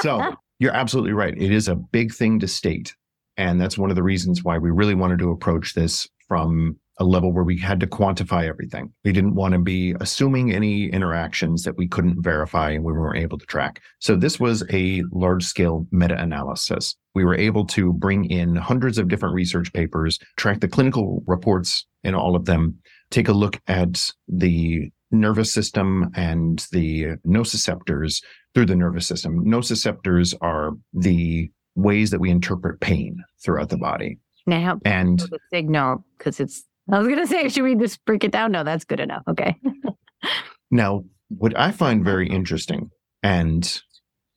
so 0.00 0.34
you're 0.58 0.74
absolutely 0.74 1.12
right. 1.12 1.34
It 1.40 1.52
is 1.52 1.68
a 1.68 1.76
big 1.76 2.12
thing 2.12 2.40
to 2.40 2.48
state 2.48 2.96
and 3.38 3.60
that's 3.60 3.78
one 3.78 3.88
of 3.88 3.96
the 3.96 4.02
reasons 4.02 4.44
why 4.44 4.58
we 4.58 4.70
really 4.70 4.94
wanted 4.94 5.20
to 5.20 5.30
approach 5.30 5.72
this 5.72 6.08
from 6.26 6.76
a 6.98 7.04
level 7.04 7.32
where 7.32 7.44
we 7.44 7.56
had 7.56 7.78
to 7.78 7.86
quantify 7.86 8.48
everything. 8.48 8.92
We 9.04 9.12
didn't 9.12 9.36
want 9.36 9.52
to 9.52 9.60
be 9.60 9.94
assuming 10.00 10.52
any 10.52 10.86
interactions 10.86 11.62
that 11.62 11.78
we 11.78 11.86
couldn't 11.86 12.22
verify 12.22 12.72
and 12.72 12.84
we 12.84 12.92
weren't 12.92 13.22
able 13.22 13.38
to 13.38 13.46
track. 13.46 13.80
So 14.00 14.16
this 14.16 14.40
was 14.40 14.64
a 14.72 15.04
large 15.12 15.44
scale 15.44 15.86
meta 15.92 16.20
analysis. 16.20 16.96
We 17.14 17.24
were 17.24 17.36
able 17.36 17.64
to 17.66 17.92
bring 17.92 18.24
in 18.24 18.56
hundreds 18.56 18.98
of 18.98 19.06
different 19.06 19.36
research 19.36 19.72
papers, 19.72 20.18
track 20.36 20.58
the 20.58 20.68
clinical 20.68 21.22
reports 21.26 21.86
in 22.02 22.16
all 22.16 22.34
of 22.34 22.46
them, 22.46 22.78
take 23.10 23.28
a 23.28 23.32
look 23.32 23.60
at 23.68 24.10
the 24.26 24.90
nervous 25.10 25.52
system 25.52 26.10
and 26.14 26.66
the 26.72 27.16
nociceptors 27.24 28.22
through 28.54 28.66
the 28.66 28.76
nervous 28.76 29.06
system. 29.06 29.44
Nociceptors 29.44 30.34
are 30.40 30.72
the 30.92 31.50
ways 31.78 32.10
that 32.10 32.20
we 32.20 32.30
interpret 32.30 32.80
pain 32.80 33.24
throughout 33.42 33.68
the 33.68 33.78
body. 33.78 34.18
Now, 34.46 34.80
and 34.84 35.20
the 35.20 35.38
signal 35.52 36.04
because 36.16 36.40
it's. 36.40 36.64
I 36.90 36.98
was 36.98 37.06
going 37.06 37.20
to 37.20 37.26
say, 37.26 37.48
should 37.50 37.64
we 37.64 37.74
just 37.74 38.02
break 38.06 38.24
it 38.24 38.32
down? 38.32 38.52
No, 38.52 38.64
that's 38.64 38.84
good 38.84 39.00
enough. 39.00 39.22
Okay. 39.28 39.54
now, 40.70 41.04
what 41.28 41.58
I 41.58 41.70
find 41.70 42.02
very 42.02 42.26
interesting, 42.28 42.90
and 43.22 43.80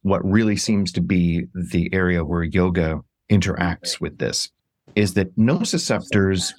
what 0.01 0.23
really 0.25 0.57
seems 0.57 0.91
to 0.93 1.01
be 1.01 1.45
the 1.71 1.89
area 1.93 2.25
where 2.25 2.43
yoga 2.43 2.99
interacts 3.31 4.01
with 4.01 4.17
this, 4.17 4.49
is 4.95 5.13
that 5.13 5.37
nociceptors 5.37 6.51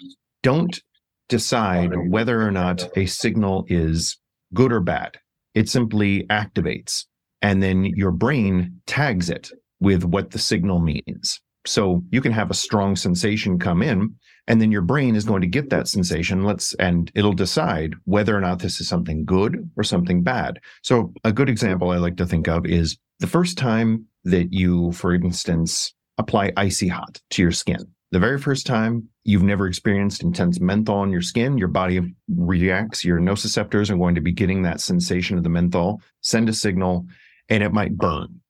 don't 0.42 0.80
decide 1.28 1.92
whether 2.08 2.40
or 2.40 2.50
not 2.50 2.88
a 2.96 3.04
signal 3.04 3.66
is 3.68 4.16
good 4.54 4.72
or 4.72 4.80
bad. 4.80 5.18
It 5.54 5.68
simply 5.68 6.24
activates, 6.30 7.04
and 7.42 7.62
then 7.62 7.84
your 7.84 8.12
brain 8.12 8.80
tags 8.86 9.28
it 9.28 9.50
with 9.82 10.04
what 10.04 10.30
the 10.30 10.38
signal 10.38 10.78
means. 10.78 11.40
So 11.66 12.02
you 12.10 12.20
can 12.20 12.32
have 12.32 12.50
a 12.50 12.54
strong 12.54 12.96
sensation 12.96 13.58
come 13.58 13.82
in 13.82 14.14
and 14.48 14.60
then 14.60 14.72
your 14.72 14.82
brain 14.82 15.14
is 15.14 15.24
going 15.24 15.42
to 15.42 15.46
get 15.46 15.70
that 15.70 15.86
sensation 15.86 16.44
let's 16.44 16.74
and 16.74 17.10
it'll 17.14 17.32
decide 17.32 17.94
whether 18.04 18.36
or 18.36 18.40
not 18.40 18.58
this 18.58 18.80
is 18.80 18.88
something 18.88 19.24
good 19.24 19.70
or 19.76 19.84
something 19.84 20.22
bad. 20.22 20.60
So 20.82 21.12
a 21.24 21.32
good 21.32 21.48
example 21.48 21.90
I 21.90 21.98
like 21.98 22.16
to 22.16 22.26
think 22.26 22.48
of 22.48 22.66
is 22.66 22.96
the 23.20 23.26
first 23.26 23.58
time 23.58 24.06
that 24.24 24.52
you 24.52 24.92
for 24.92 25.14
instance 25.14 25.94
apply 26.18 26.52
icy 26.56 26.88
hot 26.88 27.20
to 27.30 27.42
your 27.42 27.52
skin. 27.52 27.80
The 28.10 28.18
very 28.18 28.38
first 28.38 28.66
time 28.66 29.08
you've 29.24 29.42
never 29.42 29.66
experienced 29.66 30.22
intense 30.22 30.60
menthol 30.60 30.98
on 30.98 31.10
your 31.10 31.22
skin, 31.22 31.56
your 31.58 31.68
body 31.68 32.00
reacts, 32.28 33.04
your 33.04 33.20
nociceptors 33.20 33.88
are 33.88 33.96
going 33.96 34.16
to 34.16 34.20
be 34.20 34.32
getting 34.32 34.62
that 34.62 34.80
sensation 34.80 35.38
of 35.38 35.44
the 35.44 35.48
menthol, 35.48 36.02
send 36.20 36.48
a 36.48 36.52
signal, 36.52 37.06
and 37.48 37.62
it 37.62 37.72
might 37.72 37.96
burn 37.96 38.41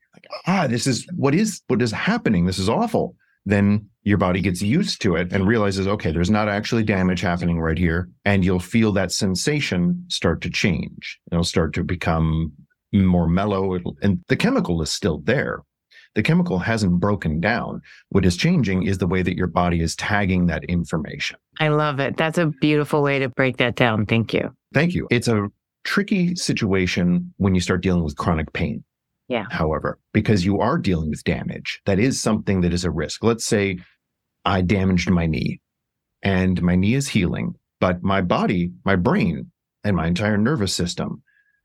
ah, 0.46 0.66
this 0.68 0.86
is 0.86 1.06
what 1.14 1.34
is 1.34 1.62
what 1.68 1.82
is 1.82 1.92
happening. 1.92 2.46
This 2.46 2.58
is 2.58 2.68
awful. 2.68 3.16
Then 3.44 3.88
your 4.04 4.18
body 4.18 4.40
gets 4.40 4.62
used 4.62 5.02
to 5.02 5.16
it 5.16 5.32
and 5.32 5.46
realizes, 5.46 5.86
okay, 5.86 6.12
there's 6.12 6.30
not 6.30 6.48
actually 6.48 6.84
damage 6.84 7.20
happening 7.20 7.60
right 7.60 7.78
here. 7.78 8.08
And 8.24 8.44
you'll 8.44 8.60
feel 8.60 8.92
that 8.92 9.12
sensation 9.12 10.04
start 10.08 10.40
to 10.42 10.50
change. 10.50 11.18
It'll 11.30 11.44
start 11.44 11.74
to 11.74 11.84
become 11.84 12.52
more 12.92 13.28
mellow. 13.28 13.74
It'll, 13.74 13.96
and 14.02 14.20
the 14.28 14.36
chemical 14.36 14.82
is 14.82 14.90
still 14.90 15.18
there. 15.18 15.62
The 16.14 16.22
chemical 16.22 16.58
hasn't 16.58 17.00
broken 17.00 17.40
down. 17.40 17.80
What 18.10 18.26
is 18.26 18.36
changing 18.36 18.82
is 18.82 18.98
the 18.98 19.06
way 19.06 19.22
that 19.22 19.36
your 19.36 19.46
body 19.46 19.80
is 19.80 19.96
tagging 19.96 20.46
that 20.46 20.62
information. 20.64 21.38
I 21.58 21.68
love 21.68 22.00
it. 22.00 22.16
That's 22.16 22.38
a 22.38 22.46
beautiful 22.60 23.02
way 23.02 23.18
to 23.18 23.28
break 23.30 23.56
that 23.56 23.76
down. 23.76 24.04
Thank 24.04 24.34
you. 24.34 24.54
Thank 24.74 24.94
you. 24.94 25.06
It's 25.10 25.28
a 25.28 25.48
tricky 25.84 26.36
situation 26.36 27.32
when 27.38 27.54
you 27.54 27.60
start 27.60 27.82
dealing 27.82 28.04
with 28.04 28.16
chronic 28.16 28.52
pain. 28.52 28.84
Yeah. 29.28 29.44
However, 29.50 29.98
because 30.12 30.44
you 30.44 30.60
are 30.60 30.78
dealing 30.78 31.10
with 31.10 31.24
damage, 31.24 31.80
that 31.86 31.98
is 31.98 32.20
something 32.20 32.60
that 32.62 32.72
is 32.72 32.84
a 32.84 32.90
risk. 32.90 33.24
Let's 33.24 33.44
say 33.44 33.78
I 34.44 34.60
damaged 34.60 35.10
my 35.10 35.26
knee 35.26 35.60
and 36.22 36.60
my 36.62 36.76
knee 36.76 36.94
is 36.94 37.08
healing, 37.08 37.54
but 37.80 38.02
my 38.02 38.20
body, 38.20 38.72
my 38.84 38.96
brain, 38.96 39.50
and 39.84 39.96
my 39.96 40.06
entire 40.06 40.36
nervous 40.36 40.74
system 40.74 41.22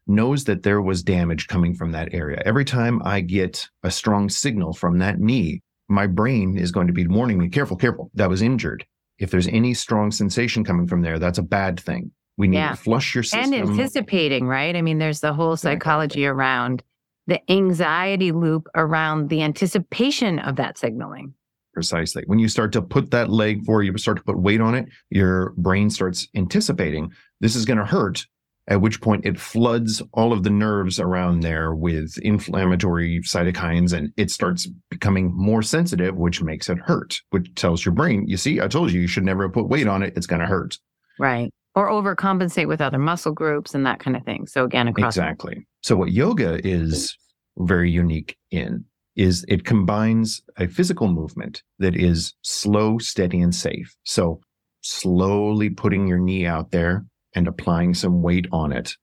knows 0.07 0.45
that 0.45 0.63
there 0.63 0.81
was 0.81 1.03
damage 1.03 1.47
coming 1.47 1.75
from 1.75 1.91
that 1.91 2.13
area. 2.13 2.41
Every 2.45 2.65
time 2.65 3.01
I 3.03 3.21
get 3.21 3.67
a 3.83 3.91
strong 3.91 4.29
signal 4.29 4.73
from 4.73 4.99
that 4.99 5.19
knee, 5.19 5.61
my 5.89 6.07
brain 6.07 6.57
is 6.57 6.71
going 6.71 6.87
to 6.87 6.93
be 6.93 7.07
warning 7.07 7.37
me, 7.37 7.49
careful, 7.49 7.77
careful, 7.77 8.09
that 8.13 8.29
was 8.29 8.41
injured. 8.41 8.85
If 9.19 9.31
there's 9.31 9.47
any 9.47 9.73
strong 9.73 10.11
sensation 10.11 10.63
coming 10.63 10.87
from 10.87 11.01
there, 11.01 11.19
that's 11.19 11.37
a 11.37 11.43
bad 11.43 11.79
thing. 11.79 12.11
We 12.37 12.47
need 12.47 12.57
yeah. 12.57 12.71
to 12.71 12.75
flush 12.75 13.15
your 13.15 13.23
system. 13.23 13.53
And 13.53 13.69
anticipating, 13.69 14.47
right? 14.47 14.75
I 14.75 14.81
mean, 14.81 14.99
there's 14.99 15.21
the 15.21 15.33
whole 15.33 15.57
psychology 15.57 16.25
around 16.25 16.83
the 17.27 17.39
anxiety 17.51 18.31
loop 18.31 18.67
around 18.75 19.29
the 19.29 19.43
anticipation 19.43 20.39
of 20.39 20.55
that 20.55 20.77
signaling. 20.77 21.33
Precisely. 21.73 22.23
When 22.25 22.39
you 22.39 22.47
start 22.49 22.71
to 22.73 22.81
put 22.81 23.11
that 23.11 23.29
leg 23.29 23.63
forward, 23.63 23.83
you 23.83 23.95
start 23.97 24.17
to 24.17 24.23
put 24.23 24.39
weight 24.39 24.61
on 24.61 24.73
it, 24.73 24.87
your 25.09 25.53
brain 25.57 25.89
starts 25.89 26.27
anticipating 26.35 27.11
this 27.39 27.55
is 27.55 27.65
going 27.65 27.77
to 27.77 27.85
hurt 27.85 28.25
at 28.67 28.81
which 28.81 28.99
point 28.99 29.25
it 29.25 29.39
floods 29.39 30.01
all 30.13 30.33
of 30.33 30.43
the 30.43 30.49
nerves 30.49 30.99
around 30.99 31.39
there 31.39 31.73
with 31.73 32.17
inflammatory 32.19 33.21
cytokines 33.21 33.93
and 33.93 34.11
it 34.17 34.29
starts 34.29 34.67
becoming 34.89 35.31
more 35.33 35.61
sensitive, 35.61 36.17
which 36.17 36.41
makes 36.41 36.67
it 36.67 36.77
hurt, 36.79 37.21
which 37.29 37.53
tells 37.55 37.85
your 37.85 37.93
brain, 37.93 38.27
you 38.27 38.37
see, 38.37 38.59
I 38.59 38.67
told 38.67 38.91
you, 38.91 38.99
you 38.99 39.07
should 39.07 39.23
never 39.23 39.47
put 39.49 39.69
weight 39.69 39.87
on 39.87 40.03
it. 40.03 40.13
It's 40.17 40.27
going 40.27 40.41
to 40.41 40.47
hurt. 40.47 40.77
Right. 41.17 41.51
Or 41.77 41.89
overcompensate 41.89 42.67
with 42.67 42.81
other 42.81 42.97
muscle 42.97 43.33
groups 43.33 43.75
and 43.75 43.85
that 43.85 43.99
kind 43.99 44.17
of 44.17 44.23
thing. 44.23 44.47
So, 44.47 44.63
again, 44.63 44.87
across. 44.87 45.15
Exactly. 45.15 45.67
So, 45.83 45.95
what 45.95 46.11
yoga 46.11 46.59
is 46.67 47.15
very 47.55 47.91
unique 47.91 48.35
in 48.49 48.83
is 49.15 49.45
it 49.47 49.63
combines 49.63 50.41
a 50.57 50.67
physical 50.67 51.07
movement 51.07 51.61
that 51.77 51.95
is 51.95 52.33
slow, 52.41 52.97
steady, 52.97 53.39
and 53.41 53.53
safe. 53.53 53.95
So, 54.05 54.41
slowly 54.81 55.69
putting 55.69 56.07
your 56.07 56.17
knee 56.17 56.47
out 56.47 56.71
there 56.71 57.05
and 57.35 57.47
applying 57.47 57.93
some 57.93 58.23
weight 58.23 58.47
on 58.51 58.71
it 58.71 58.93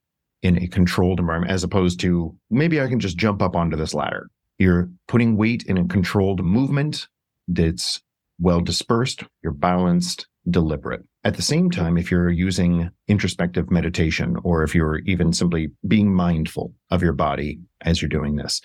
in 0.41 0.61
a 0.61 0.67
controlled 0.67 1.21
environment, 1.21 1.53
as 1.53 1.63
opposed 1.63 2.01
to 2.01 2.35
maybe 2.49 2.81
I 2.81 2.87
can 2.87 2.99
just 2.99 3.15
jump 3.15 3.41
up 3.41 3.55
onto 3.55 3.77
this 3.77 3.93
ladder. 3.93 4.27
You're 4.57 4.89
putting 5.07 5.37
weight 5.37 5.63
in 5.63 5.77
a 5.77 5.87
controlled 5.87 6.43
movement 6.43 7.07
that's 7.47 8.01
well 8.37 8.59
dispersed, 8.59 9.23
you're 9.41 9.53
balanced, 9.53 10.27
deliberate. 10.49 11.01
At 11.23 11.35
the 11.35 11.41
same 11.41 11.71
time, 11.71 11.97
if 11.97 12.11
you're 12.11 12.29
using 12.29 12.89
introspective 13.07 13.71
meditation, 13.71 14.35
or 14.43 14.63
if 14.63 14.75
you're 14.75 14.99
even 14.99 15.33
simply 15.33 15.69
being 15.87 16.13
mindful 16.13 16.73
of 16.91 17.01
your 17.01 17.13
body 17.13 17.59
as 17.81 18.01
you're 18.01 18.09
doing 18.09 18.35
this, 18.35 18.61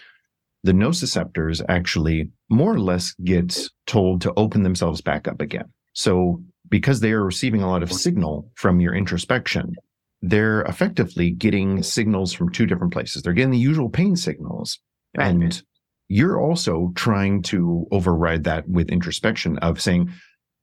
the 0.62 0.72
nociceptors 0.72 1.62
actually 1.68 2.30
more 2.50 2.75
or 2.75 2.80
less 2.80 3.14
get 3.25 3.58
told 3.87 4.20
to 4.20 4.32
open 4.37 4.62
themselves 4.62 5.00
back 5.00 5.26
up 5.26 5.40
again. 5.40 5.72
So 5.94 6.42
because 6.68 7.00
they 7.00 7.12
are 7.12 7.25
receiving 7.25 7.62
a 7.62 7.68
lot 7.68 7.82
of 7.82 7.92
signal 7.92 8.50
from 8.54 8.80
your 8.80 8.94
introspection, 8.94 9.75
they're 10.22 10.62
effectively 10.62 11.30
getting 11.30 11.82
signals 11.82 12.32
from 12.32 12.50
two 12.50 12.66
different 12.66 12.92
places. 12.92 13.22
They're 13.22 13.32
getting 13.32 13.52
the 13.52 13.58
usual 13.58 13.88
pain 13.88 14.16
signals. 14.16 14.78
Right. 15.16 15.28
And 15.28 15.62
you're 16.08 16.40
also 16.40 16.92
trying 16.94 17.42
to 17.42 17.87
override 17.90 18.44
that 18.44 18.68
with 18.68 18.90
introspection 18.90 19.58
of 19.58 19.80
saying, 19.80 20.10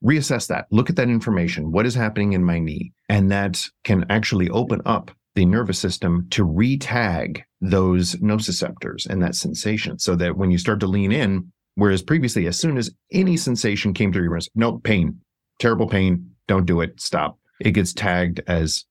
reassess 0.04 0.48
that, 0.48 0.68
look 0.72 0.90
at 0.90 0.96
that 0.96 1.10
information. 1.10 1.72
What 1.72 1.86
is 1.86 1.96
happening 1.96 2.34
in 2.34 2.44
my 2.44 2.60
knee? 2.60 2.94
And 3.10 3.32
that 3.32 3.64
can 3.84 4.06
actually 4.10 4.50
open 4.50 4.82
up 4.86 5.12
the 5.36 5.46
nervous 5.46 5.80
system 5.80 6.28
to 6.32 6.44
re-tag 6.44 7.44
those 7.62 8.16
nociceptors 8.16 9.06
and 9.08 9.22
that 9.22 9.36
sensation 9.36 10.00
so 10.00 10.16
that 10.16 10.38
when 10.38 10.52
you 10.52 10.58
start 10.58 10.80
to 10.80 10.88
lean 10.88 11.12
in, 11.12 11.52
whereas 11.76 12.02
previously, 12.02 12.48
as 12.48 12.60
soon 12.60 12.78
as 12.78 12.92
any 13.12 13.38
sensation 13.38 13.94
came 13.94 14.12
through 14.12 14.24
your 14.24 14.32
brain, 14.32 14.42
no 14.56 14.80
pain, 14.80 15.20
terrible 15.60 15.88
pain, 15.88 16.32
don't 16.48 16.66
do 16.66 16.82
it, 16.82 17.00
stop. 17.00 17.38
It 17.60 17.72
gets 17.72 17.94
tagged 17.94 18.42
as, 18.48 18.86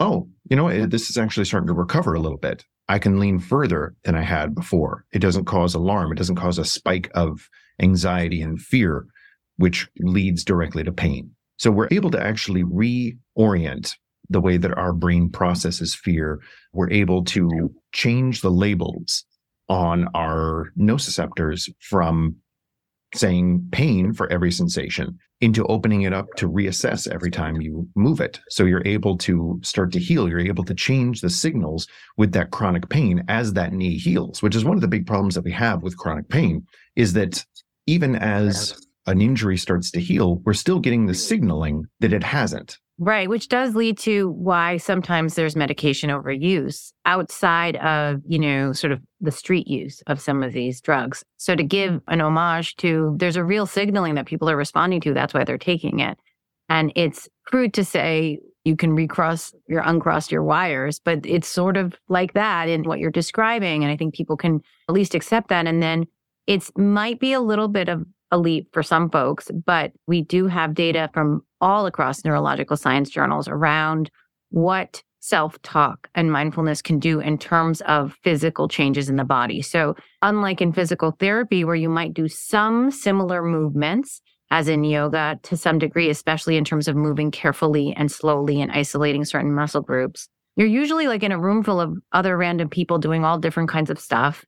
oh, 0.00 0.28
you 0.48 0.56
know, 0.56 0.68
eh, 0.68 0.86
this 0.86 1.10
is 1.10 1.16
actually 1.16 1.46
starting 1.46 1.68
to 1.68 1.72
recover 1.72 2.14
a 2.14 2.20
little 2.20 2.38
bit. 2.38 2.64
I 2.88 2.98
can 2.98 3.18
lean 3.20 3.38
further 3.38 3.94
than 4.04 4.14
I 4.14 4.22
had 4.22 4.54
before. 4.54 5.04
It 5.12 5.18
doesn't 5.18 5.44
cause 5.44 5.74
alarm. 5.74 6.12
It 6.12 6.18
doesn't 6.18 6.36
cause 6.36 6.58
a 6.58 6.64
spike 6.64 7.10
of 7.14 7.48
anxiety 7.80 8.40
and 8.40 8.60
fear, 8.60 9.06
which 9.58 9.88
leads 9.98 10.42
directly 10.42 10.82
to 10.82 10.92
pain. 10.92 11.30
So 11.58 11.70
we're 11.70 11.88
able 11.90 12.10
to 12.12 12.20
actually 12.20 12.64
reorient 12.64 13.94
the 14.30 14.40
way 14.40 14.56
that 14.56 14.76
our 14.76 14.92
brain 14.92 15.30
processes 15.30 15.94
fear. 15.94 16.40
We're 16.72 16.90
able 16.90 17.24
to 17.26 17.70
change 17.92 18.40
the 18.40 18.50
labels 18.50 19.24
on 19.68 20.08
our 20.14 20.72
nociceptors 20.78 21.70
from 21.80 22.36
saying 23.14 23.66
pain 23.72 24.12
for 24.12 24.30
every 24.30 24.52
sensation 24.52 25.18
into 25.40 25.64
opening 25.66 26.02
it 26.02 26.12
up 26.12 26.26
to 26.36 26.48
reassess 26.48 27.08
every 27.08 27.30
time 27.30 27.60
you 27.60 27.88
move 27.94 28.20
it. 28.20 28.40
So 28.50 28.64
you're 28.64 28.86
able 28.86 29.16
to 29.18 29.58
start 29.62 29.92
to 29.92 29.98
heal. 29.98 30.28
You're 30.28 30.40
able 30.40 30.64
to 30.64 30.74
change 30.74 31.20
the 31.20 31.30
signals 31.30 31.86
with 32.16 32.32
that 32.32 32.50
chronic 32.50 32.88
pain 32.88 33.24
as 33.28 33.54
that 33.54 33.72
knee 33.72 33.96
heals, 33.96 34.42
which 34.42 34.56
is 34.56 34.64
one 34.64 34.76
of 34.76 34.80
the 34.82 34.88
big 34.88 35.06
problems 35.06 35.36
that 35.36 35.44
we 35.44 35.52
have 35.52 35.82
with 35.82 35.96
chronic 35.96 36.28
pain 36.28 36.66
is 36.96 37.12
that 37.14 37.44
even 37.86 38.16
as 38.16 38.78
an 39.08 39.20
injury 39.20 39.56
starts 39.56 39.90
to 39.92 40.00
heal, 40.00 40.36
we're 40.44 40.52
still 40.52 40.78
getting 40.78 41.06
the 41.06 41.14
signaling 41.14 41.84
that 42.00 42.12
it 42.12 42.22
hasn't. 42.22 42.78
Right, 43.00 43.28
which 43.28 43.48
does 43.48 43.76
lead 43.76 43.96
to 43.98 44.30
why 44.30 44.76
sometimes 44.76 45.34
there's 45.34 45.54
medication 45.54 46.10
overuse 46.10 46.92
outside 47.06 47.76
of, 47.76 48.20
you 48.26 48.40
know, 48.40 48.72
sort 48.72 48.92
of 48.92 49.00
the 49.20 49.30
street 49.30 49.68
use 49.68 50.02
of 50.08 50.20
some 50.20 50.42
of 50.42 50.52
these 50.52 50.80
drugs. 50.80 51.24
So 51.36 51.54
to 51.54 51.62
give 51.62 52.00
an 52.08 52.20
homage 52.20 52.74
to 52.76 53.14
there's 53.18 53.36
a 53.36 53.44
real 53.44 53.66
signaling 53.66 54.16
that 54.16 54.26
people 54.26 54.50
are 54.50 54.56
responding 54.56 55.00
to, 55.02 55.14
that's 55.14 55.32
why 55.32 55.44
they're 55.44 55.58
taking 55.58 56.00
it. 56.00 56.18
And 56.68 56.92
it's 56.96 57.28
crude 57.46 57.72
to 57.74 57.84
say 57.84 58.40
you 58.64 58.74
can 58.74 58.96
recross 58.96 59.54
your 59.68 59.82
uncross 59.84 60.32
your 60.32 60.42
wires, 60.42 60.98
but 60.98 61.24
it's 61.24 61.48
sort 61.48 61.76
of 61.76 61.94
like 62.08 62.32
that 62.34 62.68
in 62.68 62.82
what 62.82 62.98
you're 62.98 63.12
describing. 63.12 63.84
And 63.84 63.92
I 63.92 63.96
think 63.96 64.12
people 64.12 64.36
can 64.36 64.60
at 64.88 64.94
least 64.94 65.14
accept 65.14 65.50
that. 65.50 65.68
And 65.68 65.80
then 65.80 66.06
it 66.48 66.68
might 66.76 67.20
be 67.20 67.32
a 67.32 67.40
little 67.40 67.68
bit 67.68 67.88
of 67.88 68.04
a 68.30 68.38
leap 68.38 68.68
for 68.72 68.82
some 68.82 69.10
folks, 69.10 69.50
but 69.64 69.92
we 70.06 70.22
do 70.22 70.46
have 70.46 70.74
data 70.74 71.10
from 71.12 71.42
all 71.60 71.86
across 71.86 72.24
neurological 72.24 72.76
science 72.76 73.10
journals 73.10 73.48
around 73.48 74.10
what 74.50 75.02
self 75.20 75.60
talk 75.62 76.08
and 76.14 76.32
mindfulness 76.32 76.80
can 76.82 76.98
do 76.98 77.20
in 77.20 77.38
terms 77.38 77.80
of 77.82 78.14
physical 78.22 78.68
changes 78.68 79.08
in 79.08 79.16
the 79.16 79.24
body. 79.24 79.62
So, 79.62 79.96
unlike 80.22 80.60
in 80.60 80.72
physical 80.72 81.12
therapy, 81.18 81.64
where 81.64 81.74
you 81.74 81.88
might 81.88 82.14
do 82.14 82.28
some 82.28 82.90
similar 82.90 83.42
movements, 83.42 84.20
as 84.50 84.68
in 84.68 84.84
yoga 84.84 85.38
to 85.42 85.56
some 85.56 85.78
degree, 85.78 86.08
especially 86.08 86.56
in 86.56 86.64
terms 86.64 86.88
of 86.88 86.96
moving 86.96 87.30
carefully 87.30 87.94
and 87.96 88.10
slowly 88.10 88.60
and 88.60 88.72
isolating 88.72 89.24
certain 89.24 89.54
muscle 89.54 89.82
groups, 89.82 90.28
you're 90.56 90.66
usually 90.66 91.06
like 91.06 91.22
in 91.22 91.32
a 91.32 91.38
room 91.38 91.62
full 91.62 91.80
of 91.80 91.94
other 92.12 92.36
random 92.36 92.68
people 92.68 92.98
doing 92.98 93.24
all 93.24 93.38
different 93.38 93.68
kinds 93.68 93.90
of 93.90 94.00
stuff. 94.00 94.44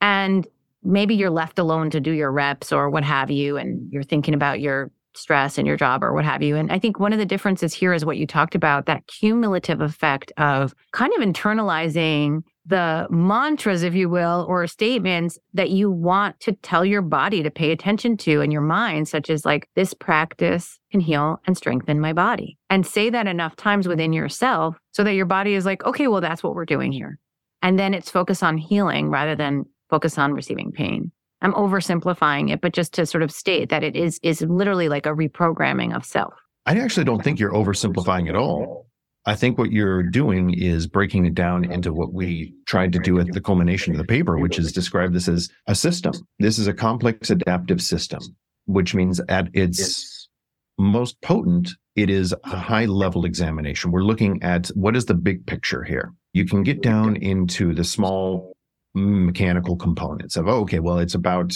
And 0.00 0.46
maybe 0.84 1.14
you're 1.14 1.30
left 1.30 1.58
alone 1.58 1.90
to 1.90 2.00
do 2.00 2.12
your 2.12 2.30
reps 2.30 2.72
or 2.72 2.90
what 2.90 3.04
have 3.04 3.30
you, 3.30 3.56
and 3.56 3.90
you're 3.90 4.02
thinking 4.02 4.34
about 4.34 4.60
your 4.60 4.90
stress 5.16 5.58
and 5.58 5.66
your 5.66 5.76
job 5.76 6.02
or 6.02 6.12
what 6.12 6.24
have 6.24 6.42
you. 6.42 6.56
And 6.56 6.72
I 6.72 6.78
think 6.78 6.98
one 6.98 7.12
of 7.12 7.20
the 7.20 7.26
differences 7.26 7.72
here 7.72 7.92
is 7.92 8.04
what 8.04 8.16
you 8.16 8.26
talked 8.26 8.56
about 8.56 8.86
that 8.86 9.06
cumulative 9.06 9.80
effect 9.80 10.32
of 10.36 10.74
kind 10.92 11.12
of 11.16 11.20
internalizing 11.22 12.42
the 12.66 13.06
mantras, 13.10 13.82
if 13.82 13.94
you 13.94 14.08
will, 14.08 14.44
or 14.48 14.66
statements 14.66 15.38
that 15.52 15.70
you 15.70 15.90
want 15.90 16.40
to 16.40 16.52
tell 16.52 16.84
your 16.84 17.02
body 17.02 17.42
to 17.42 17.50
pay 17.50 17.70
attention 17.70 18.16
to 18.16 18.40
in 18.40 18.50
your 18.50 18.62
mind, 18.62 19.06
such 19.06 19.30
as 19.30 19.44
like, 19.44 19.68
this 19.76 19.94
practice 19.94 20.80
can 20.90 21.00
heal 21.00 21.40
and 21.46 21.56
strengthen 21.56 22.00
my 22.00 22.12
body. 22.12 22.58
And 22.70 22.86
say 22.86 23.10
that 23.10 23.26
enough 23.26 23.54
times 23.54 23.86
within 23.86 24.12
yourself 24.12 24.76
so 24.92 25.04
that 25.04 25.14
your 25.14 25.26
body 25.26 25.54
is 25.54 25.66
like, 25.66 25.84
okay, 25.84 26.08
well, 26.08 26.22
that's 26.22 26.42
what 26.42 26.54
we're 26.54 26.64
doing 26.64 26.90
here. 26.90 27.18
And 27.62 27.78
then 27.78 27.94
it's 27.94 28.10
focused 28.10 28.42
on 28.42 28.58
healing 28.58 29.10
rather 29.10 29.36
than 29.36 29.66
focus 29.94 30.18
on 30.18 30.32
receiving 30.32 30.72
pain. 30.72 31.12
I'm 31.40 31.52
oversimplifying 31.52 32.50
it, 32.50 32.60
but 32.60 32.72
just 32.72 32.92
to 32.94 33.06
sort 33.06 33.22
of 33.22 33.30
state 33.30 33.68
that 33.68 33.84
it 33.84 33.94
is 33.94 34.18
is 34.24 34.40
literally 34.42 34.88
like 34.88 35.06
a 35.06 35.10
reprogramming 35.10 35.94
of 35.94 36.04
self. 36.04 36.34
I 36.66 36.76
actually 36.80 37.04
don't 37.04 37.22
think 37.22 37.38
you're 37.38 37.52
oversimplifying 37.52 38.28
at 38.28 38.34
all. 38.34 38.88
I 39.24 39.36
think 39.36 39.56
what 39.56 39.70
you're 39.70 40.02
doing 40.02 40.52
is 40.52 40.88
breaking 40.88 41.26
it 41.26 41.34
down 41.34 41.70
into 41.70 41.92
what 41.92 42.12
we 42.12 42.54
tried 42.66 42.92
to 42.94 42.98
do 42.98 43.20
at 43.20 43.28
the 43.28 43.40
culmination 43.40 43.92
of 43.92 43.98
the 43.98 44.04
paper, 44.04 44.36
which 44.36 44.58
is 44.58 44.72
describe 44.72 45.12
this 45.12 45.28
as 45.28 45.48
a 45.68 45.76
system. 45.76 46.12
This 46.40 46.58
is 46.58 46.66
a 46.66 46.74
complex 46.74 47.30
adaptive 47.30 47.80
system, 47.80 48.20
which 48.66 48.96
means 48.96 49.20
at 49.28 49.48
its 49.54 50.28
most 50.76 51.20
potent, 51.22 51.70
it 51.94 52.10
is 52.10 52.34
a 52.42 52.56
high 52.56 52.86
level 52.86 53.24
examination. 53.24 53.92
We're 53.92 54.02
looking 54.02 54.42
at 54.42 54.66
what 54.68 54.96
is 54.96 55.04
the 55.04 55.14
big 55.14 55.46
picture 55.46 55.84
here. 55.84 56.12
You 56.32 56.46
can 56.46 56.64
get 56.64 56.82
down 56.82 57.14
into 57.14 57.74
the 57.74 57.84
small 57.84 58.54
mechanical 58.94 59.76
components 59.76 60.36
of, 60.36 60.48
oh, 60.48 60.60
okay, 60.60 60.78
well, 60.80 60.98
it's 60.98 61.14
about 61.14 61.52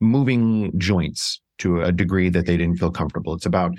moving 0.00 0.72
joints 0.78 1.40
to 1.58 1.82
a 1.82 1.92
degree 1.92 2.28
that 2.28 2.46
they 2.46 2.56
didn't 2.56 2.78
feel 2.78 2.90
comfortable. 2.90 3.34
It's 3.34 3.46
about 3.46 3.72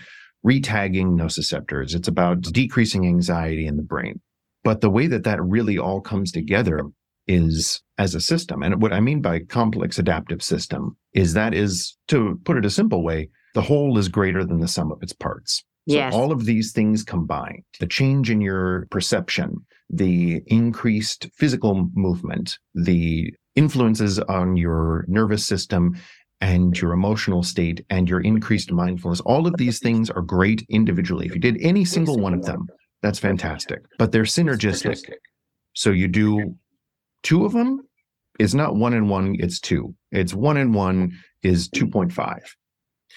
retagging 0.45 1.17
nociceptors. 1.17 1.95
It's 1.95 2.07
about 2.07 2.41
decreasing 2.41 3.05
anxiety 3.05 3.67
in 3.67 3.77
the 3.77 3.83
brain. 3.83 4.19
But 4.63 4.81
the 4.81 4.89
way 4.89 5.07
that 5.07 5.23
that 5.23 5.41
really 5.41 5.77
all 5.77 6.01
comes 6.01 6.31
together 6.31 6.81
is 7.27 7.81
as 7.97 8.15
a 8.15 8.21
system. 8.21 8.63
And 8.63 8.81
what 8.81 8.91
I 8.91 8.99
mean 8.99 9.21
by 9.21 9.39
complex 9.39 9.97
adaptive 9.99 10.41
system 10.41 10.97
is 11.13 11.33
that 11.33 11.53
is, 11.53 11.97
to 12.07 12.39
put 12.43 12.57
it 12.57 12.65
a 12.65 12.69
simple 12.69 13.03
way, 13.03 13.29
the 13.53 13.61
whole 13.61 13.97
is 13.97 14.09
greater 14.09 14.43
than 14.43 14.59
the 14.59 14.67
sum 14.67 14.91
of 14.91 15.01
its 15.01 15.13
parts. 15.13 15.63
So 15.87 15.95
yes. 15.95 16.13
all 16.13 16.31
of 16.31 16.45
these 16.45 16.71
things 16.71 17.03
combined, 17.03 17.63
the 17.79 17.87
change 17.87 18.29
in 18.29 18.41
your 18.41 18.87
perception, 18.91 19.65
the 19.89 20.41
increased 20.47 21.27
physical 21.35 21.89
movement, 21.93 22.57
the 22.75 23.33
influences 23.55 24.19
on 24.19 24.55
your 24.57 25.05
nervous 25.07 25.45
system 25.45 25.95
and 26.41 26.79
your 26.79 26.93
emotional 26.93 27.43
state 27.43 27.85
and 27.89 28.09
your 28.09 28.21
increased 28.21 28.71
mindfulness, 28.71 29.19
all 29.21 29.45
of 29.47 29.57
these 29.57 29.79
things 29.79 30.09
are 30.09 30.21
great 30.21 30.65
individually. 30.69 31.25
If 31.25 31.33
you 31.35 31.41
did 31.41 31.57
any 31.61 31.83
single 31.85 32.17
one 32.17 32.33
of 32.33 32.43
them, 32.45 32.67
That's 33.01 33.19
fantastic. 33.19 33.79
But 33.97 34.11
they're 34.11 34.23
synergistic. 34.23 34.99
So 35.73 35.91
you 35.91 36.07
do 36.09 36.55
two 37.23 37.45
of 37.45 37.53
them. 37.53 37.79
It's 38.39 38.53
not 38.53 38.75
one 38.75 38.93
and 38.93 39.09
one, 39.09 39.35
it's 39.39 39.59
two. 39.59 39.95
It's 40.11 40.33
one 40.33 40.57
and 40.57 40.73
one 40.73 41.11
is 41.43 41.69
2.5. 41.69 42.39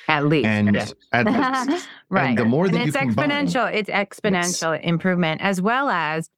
At 0.08 0.26
least. 0.26 0.46
And 0.46 0.74
Yeah. 0.74 0.86
at 1.12 1.26
least. 1.68 1.88
right. 2.10 2.28
And 2.30 2.38
the 2.38 2.44
more 2.44 2.66
and 2.66 2.74
that 2.74 2.80
you 2.80 2.86
it's 2.88 2.96
combine- 2.96 3.30
exponential. 3.30 3.72
It's 3.72 3.90
exponential 3.90 4.80
improvement 4.82 5.40
as 5.42 5.60
well 5.60 5.88
as 5.90 6.28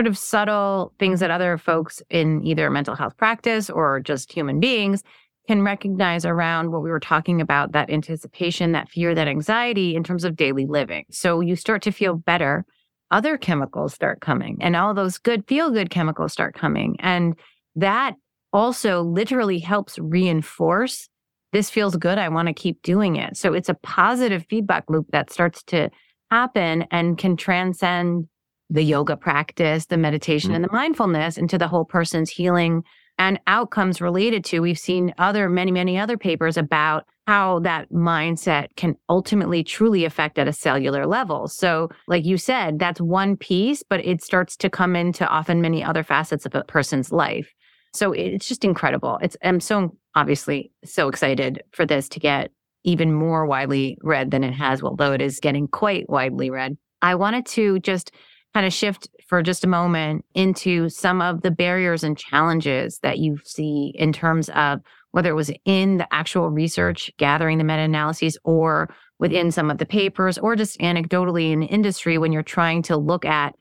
sort 0.00 0.06
of 0.06 0.16
subtle 0.16 0.94
things 0.98 1.20
that 1.20 1.30
other 1.30 1.58
folks 1.58 2.02
in 2.08 2.42
either 2.42 2.70
mental 2.70 2.94
health 2.94 3.14
practice 3.18 3.68
or 3.68 4.00
just 4.00 4.32
human 4.32 4.58
beings 4.58 5.04
can 5.46 5.60
recognize 5.60 6.24
around 6.24 6.72
what 6.72 6.80
we 6.82 6.88
were 6.88 6.98
talking 6.98 7.38
about 7.38 7.72
that 7.72 7.90
anticipation, 7.90 8.72
that 8.72 8.88
fear, 8.88 9.14
that 9.14 9.28
anxiety 9.28 9.94
in 9.94 10.02
terms 10.02 10.24
of 10.24 10.36
daily 10.36 10.64
living. 10.64 11.04
So 11.10 11.42
you 11.42 11.54
start 11.54 11.82
to 11.82 11.92
feel 11.92 12.14
better. 12.14 12.64
Other 13.10 13.36
chemicals 13.36 13.92
start 13.92 14.22
coming, 14.22 14.56
and 14.62 14.74
all 14.74 14.94
those 14.94 15.18
good 15.18 15.46
feel 15.46 15.70
good 15.70 15.90
chemicals 15.90 16.32
start 16.32 16.54
coming. 16.54 16.96
And 17.00 17.34
that 17.76 18.14
also 18.54 19.02
literally 19.02 19.58
helps 19.58 19.98
reinforce 19.98 21.10
this 21.52 21.68
feels 21.68 21.96
good. 21.96 22.16
I 22.16 22.30
want 22.30 22.48
to 22.48 22.54
keep 22.54 22.80
doing 22.80 23.16
it. 23.16 23.36
So 23.36 23.52
it's 23.52 23.68
a 23.68 23.74
positive 23.74 24.46
feedback 24.48 24.84
loop 24.88 25.08
that 25.10 25.30
starts 25.30 25.62
to 25.64 25.90
happen 26.30 26.86
and 26.90 27.18
can 27.18 27.36
transcend 27.36 28.28
the 28.70 28.82
yoga 28.82 29.16
practice, 29.16 29.86
the 29.86 29.96
meditation, 29.96 30.52
Mhm. 30.52 30.54
and 30.56 30.64
the 30.64 30.72
mindfulness 30.72 31.36
into 31.36 31.58
the 31.58 31.68
whole 31.68 31.84
person's 31.84 32.30
healing 32.30 32.82
and 33.18 33.38
outcomes 33.46 34.00
related 34.00 34.44
to. 34.46 34.60
We've 34.60 34.78
seen 34.78 35.12
other, 35.18 35.50
many, 35.50 35.72
many 35.72 35.98
other 35.98 36.16
papers 36.16 36.56
about 36.56 37.04
how 37.26 37.58
that 37.60 37.90
mindset 37.92 38.68
can 38.76 38.96
ultimately 39.08 39.62
truly 39.62 40.04
affect 40.04 40.38
at 40.38 40.48
a 40.48 40.52
cellular 40.52 41.06
level. 41.06 41.46
So, 41.46 41.90
like 42.08 42.24
you 42.24 42.38
said, 42.38 42.78
that's 42.78 43.00
one 43.00 43.36
piece, 43.36 43.82
but 43.82 44.04
it 44.04 44.22
starts 44.22 44.56
to 44.58 44.70
come 44.70 44.96
into 44.96 45.28
often 45.28 45.60
many 45.60 45.84
other 45.84 46.02
facets 46.02 46.46
of 46.46 46.54
a 46.54 46.64
person's 46.64 47.12
life. 47.12 47.52
So 47.92 48.12
it's 48.12 48.48
just 48.48 48.64
incredible. 48.64 49.18
It's 49.20 49.36
I'm 49.42 49.60
so 49.60 49.96
obviously 50.14 50.72
so 50.84 51.08
excited 51.08 51.62
for 51.72 51.84
this 51.84 52.08
to 52.10 52.20
get 52.20 52.50
even 52.84 53.12
more 53.12 53.46
widely 53.46 53.98
read 54.02 54.30
than 54.30 54.42
it 54.42 54.52
has, 54.54 54.82
although 54.82 55.12
it 55.12 55.20
is 55.20 55.40
getting 55.40 55.68
quite 55.68 56.08
widely 56.08 56.50
read. 56.50 56.76
I 57.02 57.14
wanted 57.16 57.46
to 57.46 57.78
just 57.80 58.12
kind 58.54 58.66
of 58.66 58.72
shift 58.72 59.08
for 59.28 59.42
just 59.42 59.64
a 59.64 59.68
moment 59.68 60.24
into 60.34 60.88
some 60.88 61.22
of 61.22 61.42
the 61.42 61.50
barriers 61.50 62.02
and 62.02 62.18
challenges 62.18 62.98
that 63.02 63.18
you 63.18 63.38
see 63.44 63.92
in 63.94 64.12
terms 64.12 64.48
of 64.50 64.80
whether 65.12 65.30
it 65.30 65.34
was 65.34 65.50
in 65.64 65.98
the 65.98 66.14
actual 66.14 66.50
research, 66.50 67.10
gathering 67.16 67.58
the 67.58 67.64
meta 67.64 67.82
analyses, 67.82 68.38
or 68.44 68.92
within 69.18 69.50
some 69.50 69.70
of 69.70 69.78
the 69.78 69.86
papers, 69.86 70.38
or 70.38 70.56
just 70.56 70.78
anecdotally 70.80 71.52
in 71.52 71.62
industry 71.62 72.16
when 72.18 72.32
you're 72.32 72.42
trying 72.42 72.82
to 72.82 72.96
look 72.96 73.24
at 73.24 73.54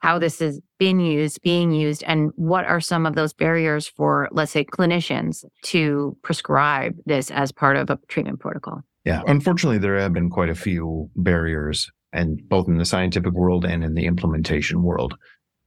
how 0.00 0.18
this 0.18 0.40
has 0.40 0.60
been 0.78 1.00
used, 1.00 1.40
being 1.42 1.72
used, 1.72 2.04
and 2.06 2.30
what 2.36 2.64
are 2.66 2.80
some 2.80 3.06
of 3.06 3.14
those 3.14 3.32
barriers 3.32 3.88
for, 3.88 4.28
let's 4.30 4.52
say, 4.52 4.64
clinicians 4.64 5.44
to 5.62 6.16
prescribe 6.22 6.94
this 7.06 7.30
as 7.30 7.50
part 7.50 7.76
of 7.76 7.88
a 7.88 7.98
treatment 8.08 8.38
protocol? 8.38 8.82
Yeah. 9.04 9.22
Unfortunately, 9.26 9.78
there 9.78 9.98
have 9.98 10.12
been 10.12 10.28
quite 10.28 10.50
a 10.50 10.54
few 10.54 11.08
barriers, 11.16 11.90
and 12.12 12.40
both 12.48 12.68
in 12.68 12.78
the 12.78 12.84
scientific 12.84 13.32
world 13.32 13.64
and 13.64 13.84
in 13.84 13.94
the 13.94 14.06
implementation 14.06 14.82
world. 14.82 15.16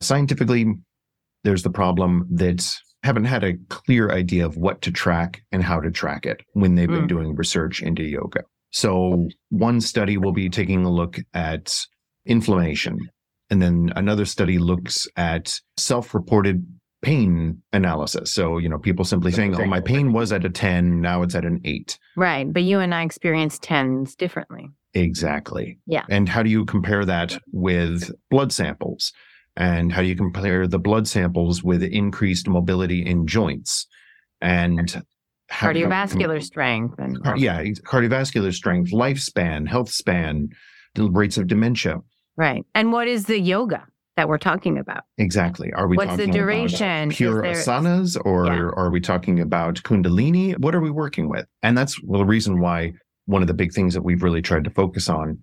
Scientifically, 0.02 0.66
there's 1.44 1.64
the 1.64 1.70
problem 1.70 2.28
that 2.32 2.74
haven't 3.04 3.26
had 3.26 3.44
a 3.44 3.54
clear 3.70 4.12
idea 4.12 4.46
of 4.46 4.58
what 4.58 4.82
to 4.82 4.92
track 4.92 5.42
and 5.52 5.64
how 5.64 5.80
to 5.80 5.90
track 5.92 6.26
it 6.26 6.42
when 6.54 6.76
they've 6.76 6.90
been 6.90 7.06
Mm. 7.06 7.10
doing 7.10 7.36
research 7.36 7.82
into 7.82 8.04
yoga. 8.04 8.42
So 8.72 9.30
one 9.50 9.82
study 9.82 10.18
will 10.18 10.34
be 10.34 10.50
taking 10.50 10.84
a 10.86 10.92
look 10.92 11.18
at 11.34 11.76
inflammation. 12.26 12.98
And 13.50 13.62
then 13.62 13.92
another 13.96 14.26
study 14.26 14.58
looks 14.60 15.08
at 15.16 15.60
self-reported 15.78 16.66
pain 17.02 17.62
analysis. 17.72 18.32
So, 18.34 18.58
you 18.58 18.68
know, 18.70 18.78
people 18.78 19.06
simply 19.06 19.32
saying, 19.32 19.56
oh, 19.56 19.66
my 19.66 19.80
pain 19.80 20.12
was 20.12 20.32
at 20.34 20.44
a 20.46 20.50
10, 20.50 21.00
now 21.02 21.22
it's 21.24 21.34
at 21.34 21.46
an 21.46 21.62
eight. 21.64 21.98
Right. 22.18 22.52
But 22.52 22.64
you 22.64 22.80
and 22.80 22.94
I 22.94 23.04
experience 23.04 23.58
tens 23.62 24.16
differently. 24.16 24.70
Exactly. 24.94 25.78
Yeah. 25.86 26.04
And 26.10 26.28
how 26.28 26.44
do 26.44 26.50
you 26.50 26.66
compare 26.66 27.06
that 27.06 27.38
with 27.52 28.12
blood 28.30 28.52
samples? 28.52 29.12
And 29.56 29.92
how 29.92 30.02
do 30.02 30.08
you 30.08 30.16
compare 30.16 30.68
the 30.68 30.80
blood 30.80 31.08
samples 31.08 31.64
with 31.64 31.84
increased 31.84 32.48
mobility 32.48 33.06
in 33.06 33.28
joints 33.28 33.88
and 34.42 35.04
Cardiovascular 35.52 36.42
strength 36.42 36.96
and 37.00 37.18
yeah, 37.36 37.64
cardiovascular 37.64 38.54
strength, 38.54 38.92
lifespan, 38.92 39.68
health 39.68 39.90
span, 39.90 40.50
the 40.96 41.10
rates 41.10 41.38
of 41.38 41.48
dementia. 41.48 41.98
right. 42.38 42.64
And 42.76 42.92
what 42.92 43.08
is 43.08 43.26
the 43.26 43.40
yoga 43.40 43.86
that 44.16 44.28
we're 44.30 44.38
talking 44.38 44.78
about? 44.78 45.04
Exactly. 45.18 45.74
Are 45.74 45.88
we 45.88 45.98
What's 45.98 46.18
the 46.18 46.28
duration? 46.28 47.04
about 47.04 47.16
pure 47.16 47.42
there- 47.42 47.54
asanas 47.54 48.18
or 48.24 48.46
Yeah. 48.46 48.70
are 48.78 48.92
we 48.92 49.00
talking 49.02 49.40
about 49.40 49.76
kundalini? 49.84 50.58
What 50.60 50.76
are 50.76 50.82
we 50.82 50.92
working 50.92 51.30
with? 51.30 51.46
And 51.64 51.78
that's 51.78 52.02
well, 52.04 52.20
the 52.20 52.26
reason 52.26 52.60
why 52.60 52.94
one 53.30 53.44
of 53.44 53.48
the 53.48 53.54
big 53.54 53.72
things 53.72 53.94
that 53.94 54.02
we've 54.02 54.24
really 54.24 54.42
tried 54.42 54.64
to 54.64 54.72
focus 54.72 55.08
on 55.08 55.38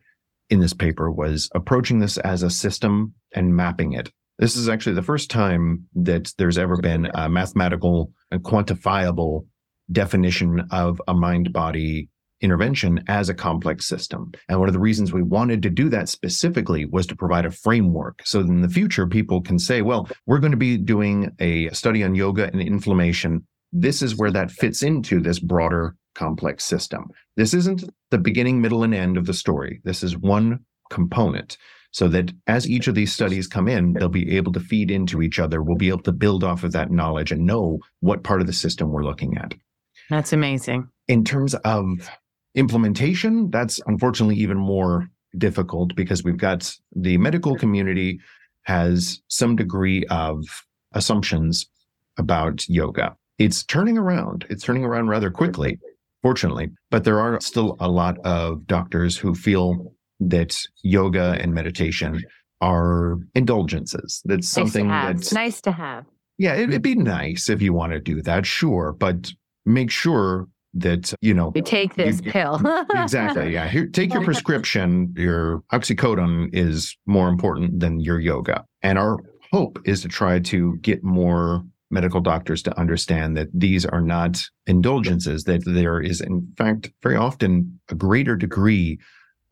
in 0.50 0.58
this 0.58 0.74
paper 0.74 1.08
was 1.08 1.48
approaching 1.54 2.00
this 2.00 2.18
as 2.18 2.42
a 2.42 2.50
system 2.50 3.14
and 3.32 3.54
mapping 3.54 3.92
it. 3.92 4.10
This 4.40 4.56
is 4.56 4.68
actually 4.68 4.96
the 4.96 5.02
first 5.02 5.30
time 5.30 5.86
that 5.94 6.32
there's 6.36 6.58
ever 6.58 6.76
been 6.76 7.06
a 7.14 7.28
mathematical 7.28 8.10
and 8.32 8.42
quantifiable 8.42 9.46
definition 9.92 10.66
of 10.72 11.00
a 11.06 11.14
mind 11.14 11.52
body 11.52 12.08
intervention 12.40 13.04
as 13.06 13.28
a 13.28 13.34
complex 13.34 13.86
system. 13.86 14.32
And 14.48 14.58
one 14.58 14.68
of 14.68 14.74
the 14.74 14.80
reasons 14.80 15.12
we 15.12 15.22
wanted 15.22 15.62
to 15.62 15.70
do 15.70 15.88
that 15.90 16.08
specifically 16.08 16.86
was 16.86 17.06
to 17.06 17.16
provide 17.16 17.46
a 17.46 17.52
framework. 17.52 18.20
So 18.24 18.40
in 18.40 18.62
the 18.62 18.68
future, 18.68 19.06
people 19.06 19.40
can 19.40 19.60
say, 19.60 19.80
well, 19.80 20.08
we're 20.26 20.40
going 20.40 20.50
to 20.50 20.56
be 20.56 20.76
doing 20.76 21.30
a 21.38 21.70
study 21.70 22.02
on 22.02 22.16
yoga 22.16 22.50
and 22.52 22.60
inflammation. 22.60 23.46
This 23.72 24.02
is 24.02 24.16
where 24.16 24.32
that 24.32 24.50
fits 24.50 24.82
into 24.82 25.20
this 25.20 25.38
broader 25.38 25.94
complex 26.16 26.64
system. 26.64 27.10
This 27.36 27.54
isn't 27.54 27.84
the 28.10 28.18
beginning, 28.18 28.60
middle, 28.60 28.82
and 28.82 28.94
end 28.94 29.16
of 29.16 29.26
the 29.26 29.34
story. 29.34 29.80
This 29.84 30.02
is 30.02 30.16
one 30.16 30.64
component. 30.90 31.56
So 31.92 32.08
that 32.08 32.32
as 32.46 32.68
each 32.68 32.88
of 32.88 32.94
these 32.94 33.12
studies 33.12 33.46
come 33.46 33.68
in, 33.68 33.94
they'll 33.94 34.08
be 34.08 34.36
able 34.36 34.52
to 34.52 34.60
feed 34.60 34.90
into 34.90 35.22
each 35.22 35.38
other. 35.38 35.62
We'll 35.62 35.76
be 35.76 35.88
able 35.88 36.02
to 36.02 36.12
build 36.12 36.44
off 36.44 36.62
of 36.62 36.72
that 36.72 36.90
knowledge 36.90 37.32
and 37.32 37.46
know 37.46 37.78
what 38.00 38.22
part 38.22 38.40
of 38.40 38.46
the 38.46 38.52
system 38.52 38.90
we're 38.90 39.04
looking 39.04 39.38
at. 39.38 39.54
That's 40.10 40.32
amazing. 40.32 40.88
In 41.08 41.24
terms 41.24 41.54
of 41.54 42.10
implementation, 42.54 43.50
that's 43.50 43.80
unfortunately 43.86 44.36
even 44.36 44.58
more 44.58 45.08
difficult 45.38 45.94
because 45.94 46.22
we've 46.22 46.36
got 46.36 46.70
the 46.94 47.16
medical 47.18 47.56
community 47.56 48.20
has 48.62 49.22
some 49.28 49.56
degree 49.56 50.04
of 50.10 50.44
assumptions 50.92 51.66
about 52.18 52.68
yoga. 52.68 53.16
It's 53.38 53.62
turning 53.62 53.98
around. 53.98 54.46
It's 54.48 54.64
turning 54.64 54.84
around 54.84 55.08
rather 55.08 55.30
quickly, 55.30 55.78
fortunately, 56.26 56.68
but 56.90 57.04
there 57.04 57.20
are 57.20 57.40
still 57.40 57.76
a 57.78 57.88
lot 57.88 58.16
of 58.24 58.66
doctors 58.66 59.16
who 59.16 59.32
feel 59.34 59.92
that 60.18 60.52
yoga 60.82 61.36
and 61.40 61.54
meditation 61.54 62.20
are 62.60 63.18
indulgences. 63.34 64.22
That's 64.24 64.48
something 64.48 64.88
nice 64.88 65.06
that's 65.14 65.32
nice 65.32 65.60
to 65.62 65.72
have. 65.72 66.04
yeah, 66.38 66.54
it, 66.54 66.68
it'd 66.70 66.82
be 66.82 66.94
nice 66.96 67.48
if 67.48 67.62
you 67.62 67.72
want 67.72 67.92
to 67.92 68.00
do 68.00 68.22
that, 68.22 68.44
sure, 68.46 68.92
but 68.98 69.30
make 69.64 69.90
sure 69.90 70.48
that 70.74 71.14
you 71.22 71.32
know 71.32 71.52
You 71.54 71.62
take 71.62 71.94
this 71.94 72.20
You- 72.24 72.32
pill. 72.32 72.60
exactly. 73.04 73.52
Yeah, 73.52 73.68
here, 73.68 73.86
take 73.86 74.12
your 74.12 74.24
prescription. 74.30 75.14
Your 75.16 75.62
oxycodone 75.72 76.48
is 76.52 76.96
more 77.06 77.28
important 77.28 77.78
than 77.82 78.00
your 78.00 78.18
yoga, 78.20 78.64
and 78.82 78.98
our 78.98 79.18
hope 79.52 79.78
is 79.84 80.00
to 80.02 80.08
try 80.08 80.40
to 80.40 80.76
get 80.88 81.04
more 81.04 81.62
medical 81.90 82.20
doctors 82.20 82.62
to 82.64 82.78
understand 82.78 83.36
that 83.36 83.48
these 83.52 83.86
are 83.86 84.00
not 84.00 84.42
indulgences. 84.66 85.44
That 85.44 85.64
there 85.64 86.00
is, 86.00 86.20
in 86.20 86.52
fact, 86.56 86.90
very 87.02 87.16
often 87.16 87.80
a 87.90 87.94
greater 87.94 88.36
degree 88.36 88.98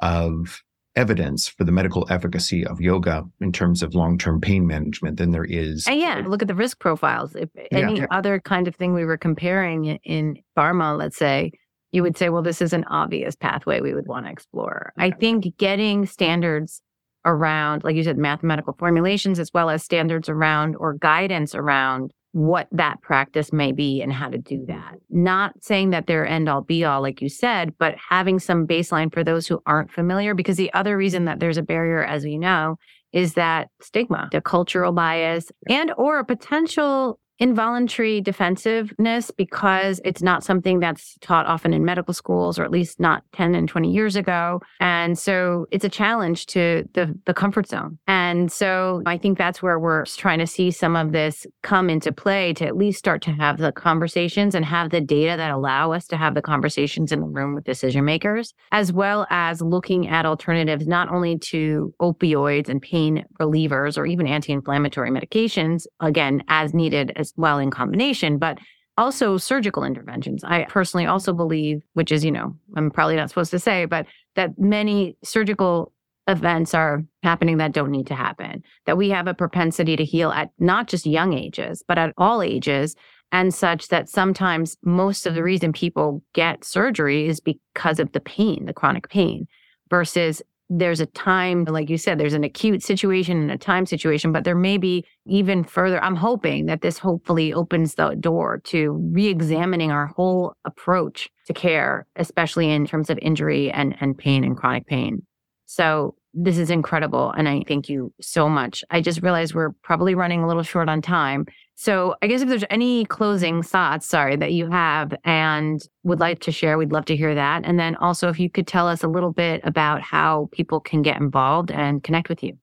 of 0.00 0.62
evidence 0.96 1.48
for 1.48 1.64
the 1.64 1.72
medical 1.72 2.06
efficacy 2.08 2.64
of 2.64 2.80
yoga 2.80 3.24
in 3.40 3.50
terms 3.50 3.82
of 3.82 3.94
long-term 3.94 4.40
pain 4.40 4.64
management 4.66 5.16
than 5.16 5.32
there 5.32 5.44
is 5.44 5.86
And 5.88 5.98
yeah, 5.98 6.22
look 6.24 6.40
at 6.40 6.46
the 6.46 6.54
risk 6.54 6.78
profiles. 6.78 7.34
If 7.34 7.48
any 7.72 7.98
Yeah. 7.98 8.06
other 8.12 8.38
kind 8.40 8.68
of 8.68 8.76
thing 8.76 8.94
we 8.94 9.04
were 9.04 9.16
comparing 9.16 9.86
in 10.04 10.36
pharma, 10.56 10.96
let's 10.96 11.16
say, 11.16 11.50
you 11.90 12.02
would 12.02 12.16
say, 12.16 12.28
well, 12.28 12.42
this 12.42 12.62
is 12.62 12.72
an 12.72 12.84
obvious 12.84 13.34
pathway 13.34 13.80
we 13.80 13.92
would 13.94 14.06
want 14.06 14.26
to 14.26 14.32
explore. 14.32 14.92
I 14.96 15.10
think 15.10 15.56
getting 15.58 16.06
standards 16.06 16.80
around, 17.24 17.82
like 17.82 17.96
you 17.96 18.04
said, 18.04 18.18
mathematical 18.18 18.74
formulations, 18.78 19.38
as 19.38 19.50
well 19.52 19.70
as 19.70 19.82
standards 19.82 20.28
around 20.28 20.76
or 20.76 20.94
guidance 20.94 21.54
around 21.54 22.12
what 22.34 22.66
that 22.72 23.00
practice 23.00 23.52
may 23.52 23.70
be 23.70 24.02
and 24.02 24.12
how 24.12 24.28
to 24.28 24.38
do 24.38 24.56
mm-hmm. 24.56 24.72
that. 24.72 24.98
Not 25.08 25.54
saying 25.62 25.90
that 25.90 26.08
they're 26.08 26.26
end 26.26 26.48
all 26.48 26.62
be 26.62 26.84
all, 26.84 27.00
like 27.00 27.22
you 27.22 27.28
said, 27.28 27.72
but 27.78 27.94
having 28.10 28.40
some 28.40 28.66
baseline 28.66 29.12
for 29.12 29.22
those 29.22 29.46
who 29.46 29.62
aren't 29.66 29.92
familiar. 29.92 30.34
Because 30.34 30.56
the 30.56 30.72
other 30.74 30.96
reason 30.96 31.26
that 31.26 31.38
there's 31.38 31.58
a 31.58 31.62
barrier, 31.62 32.02
as 32.02 32.24
we 32.24 32.36
know, 32.36 32.76
is 33.12 33.34
that 33.34 33.68
stigma, 33.80 34.28
the 34.32 34.40
cultural 34.40 34.90
bias, 34.90 35.52
and 35.68 35.92
or 35.96 36.18
a 36.18 36.24
potential 36.24 37.20
involuntary 37.38 38.20
defensiveness 38.20 39.30
because 39.30 40.00
it's 40.04 40.22
not 40.22 40.44
something 40.44 40.80
that's 40.80 41.16
taught 41.20 41.46
often 41.46 41.72
in 41.72 41.84
medical 41.84 42.14
schools 42.14 42.58
or 42.58 42.64
at 42.64 42.70
least 42.70 43.00
not 43.00 43.22
10 43.32 43.54
and 43.54 43.68
20 43.68 43.90
years 43.90 44.16
ago. 44.16 44.60
And 44.80 45.18
so 45.18 45.66
it's 45.70 45.84
a 45.84 45.88
challenge 45.88 46.46
to 46.46 46.88
the 46.94 47.14
the 47.26 47.34
comfort 47.34 47.68
zone. 47.68 47.98
And 48.06 48.50
so 48.50 49.02
i 49.06 49.18
think 49.18 49.38
that's 49.38 49.62
where 49.62 49.78
we're 49.78 50.04
trying 50.04 50.38
to 50.38 50.46
see 50.46 50.70
some 50.70 50.96
of 50.96 51.12
this 51.12 51.46
come 51.62 51.90
into 51.90 52.12
play 52.12 52.52
to 52.54 52.66
at 52.66 52.76
least 52.76 52.98
start 52.98 53.22
to 53.22 53.30
have 53.30 53.58
the 53.58 53.72
conversations 53.72 54.54
and 54.54 54.64
have 54.64 54.90
the 54.90 55.00
data 55.00 55.36
that 55.36 55.50
allow 55.50 55.92
us 55.92 56.06
to 56.06 56.16
have 56.16 56.34
the 56.34 56.42
conversations 56.42 57.12
in 57.12 57.20
the 57.20 57.26
room 57.26 57.54
with 57.54 57.64
decision 57.64 58.04
makers 58.04 58.54
as 58.72 58.92
well 58.92 59.26
as 59.30 59.60
looking 59.60 60.08
at 60.08 60.26
alternatives 60.26 60.86
not 60.86 61.08
only 61.10 61.38
to 61.38 61.92
opioids 62.00 62.68
and 62.68 62.80
pain 62.82 63.24
relievers 63.40 63.98
or 63.98 64.06
even 64.06 64.26
anti-inflammatory 64.26 65.10
medications 65.10 65.86
again 66.00 66.42
as 66.48 66.74
needed 66.74 67.12
as 67.24 67.32
well 67.36 67.58
in 67.58 67.70
combination, 67.70 68.38
but 68.38 68.58
also 68.96 69.36
surgical 69.36 69.84
interventions. 69.84 70.44
I 70.44 70.64
personally 70.64 71.06
also 71.06 71.32
believe, 71.32 71.82
which 71.94 72.12
is, 72.12 72.24
you 72.24 72.30
know, 72.30 72.54
I'm 72.76 72.90
probably 72.90 73.16
not 73.16 73.28
supposed 73.28 73.50
to 73.50 73.58
say, 73.58 73.86
but 73.86 74.06
that 74.36 74.58
many 74.58 75.16
surgical 75.24 75.92
events 76.28 76.74
are 76.74 77.02
happening 77.22 77.58
that 77.58 77.72
don't 77.72 77.90
need 77.90 78.06
to 78.06 78.14
happen. 78.14 78.62
That 78.86 78.96
we 78.96 79.10
have 79.10 79.26
a 79.26 79.34
propensity 79.34 79.96
to 79.96 80.04
heal 80.04 80.30
at 80.30 80.50
not 80.58 80.88
just 80.88 81.06
young 81.06 81.34
ages, 81.34 81.82
but 81.86 81.98
at 81.98 82.14
all 82.16 82.42
ages. 82.42 82.94
And 83.32 83.52
such 83.52 83.88
that 83.88 84.08
sometimes 84.08 84.76
most 84.84 85.26
of 85.26 85.34
the 85.34 85.42
reason 85.42 85.72
people 85.72 86.22
get 86.34 86.64
surgery 86.64 87.26
is 87.26 87.40
because 87.40 87.98
of 87.98 88.12
the 88.12 88.20
pain, 88.20 88.66
the 88.66 88.72
chronic 88.72 89.08
pain, 89.08 89.48
versus 89.90 90.40
there's 90.70 91.00
a 91.00 91.06
time, 91.06 91.64
like 91.64 91.90
you 91.90 91.98
said, 91.98 92.18
there's 92.18 92.34
an 92.34 92.44
acute 92.44 92.82
situation 92.82 93.38
and 93.38 93.50
a 93.50 93.58
time 93.58 93.86
situation, 93.86 94.32
but 94.32 94.44
there 94.44 94.54
may 94.54 94.78
be 94.78 95.04
even 95.26 95.62
further. 95.62 96.02
I'm 96.02 96.16
hoping 96.16 96.66
that 96.66 96.80
this 96.80 96.98
hopefully 96.98 97.52
opens 97.52 97.94
the 97.94 98.14
door 98.14 98.60
to 98.64 98.92
re 99.12 99.26
examining 99.26 99.90
our 99.90 100.06
whole 100.06 100.54
approach 100.64 101.28
to 101.46 101.52
care, 101.52 102.06
especially 102.16 102.70
in 102.70 102.86
terms 102.86 103.10
of 103.10 103.18
injury 103.20 103.70
and, 103.70 103.94
and 104.00 104.16
pain 104.16 104.42
and 104.42 104.56
chronic 104.56 104.86
pain. 104.86 105.22
So 105.66 106.14
this 106.32 106.58
is 106.58 106.70
incredible. 106.70 107.30
And 107.32 107.48
I 107.48 107.62
thank 107.66 107.88
you 107.88 108.12
so 108.20 108.48
much. 108.48 108.82
I 108.90 109.00
just 109.00 109.22
realized 109.22 109.54
we're 109.54 109.72
probably 109.82 110.14
running 110.14 110.42
a 110.42 110.48
little 110.48 110.62
short 110.62 110.88
on 110.88 111.00
time. 111.00 111.46
So 111.76 112.14
I 112.22 112.28
guess 112.28 112.40
if 112.40 112.48
there's 112.48 112.64
any 112.70 113.04
closing 113.04 113.62
thoughts, 113.62 114.08
sorry, 114.08 114.36
that 114.36 114.52
you 114.52 114.70
have 114.70 115.14
and 115.24 115.82
would 116.04 116.20
like 116.20 116.38
to 116.40 116.52
share, 116.52 116.78
we'd 116.78 116.92
love 116.92 117.04
to 117.06 117.16
hear 117.16 117.34
that. 117.34 117.62
And 117.64 117.78
then 117.78 117.96
also 117.96 118.28
if 118.28 118.38
you 118.38 118.48
could 118.48 118.66
tell 118.66 118.86
us 118.86 119.02
a 119.02 119.08
little 119.08 119.32
bit 119.32 119.60
about 119.64 120.00
how 120.00 120.48
people 120.52 120.78
can 120.80 121.02
get 121.02 121.20
involved 121.20 121.70
and 121.70 122.02
connect 122.02 122.28
with 122.28 122.42
you. 122.42 122.56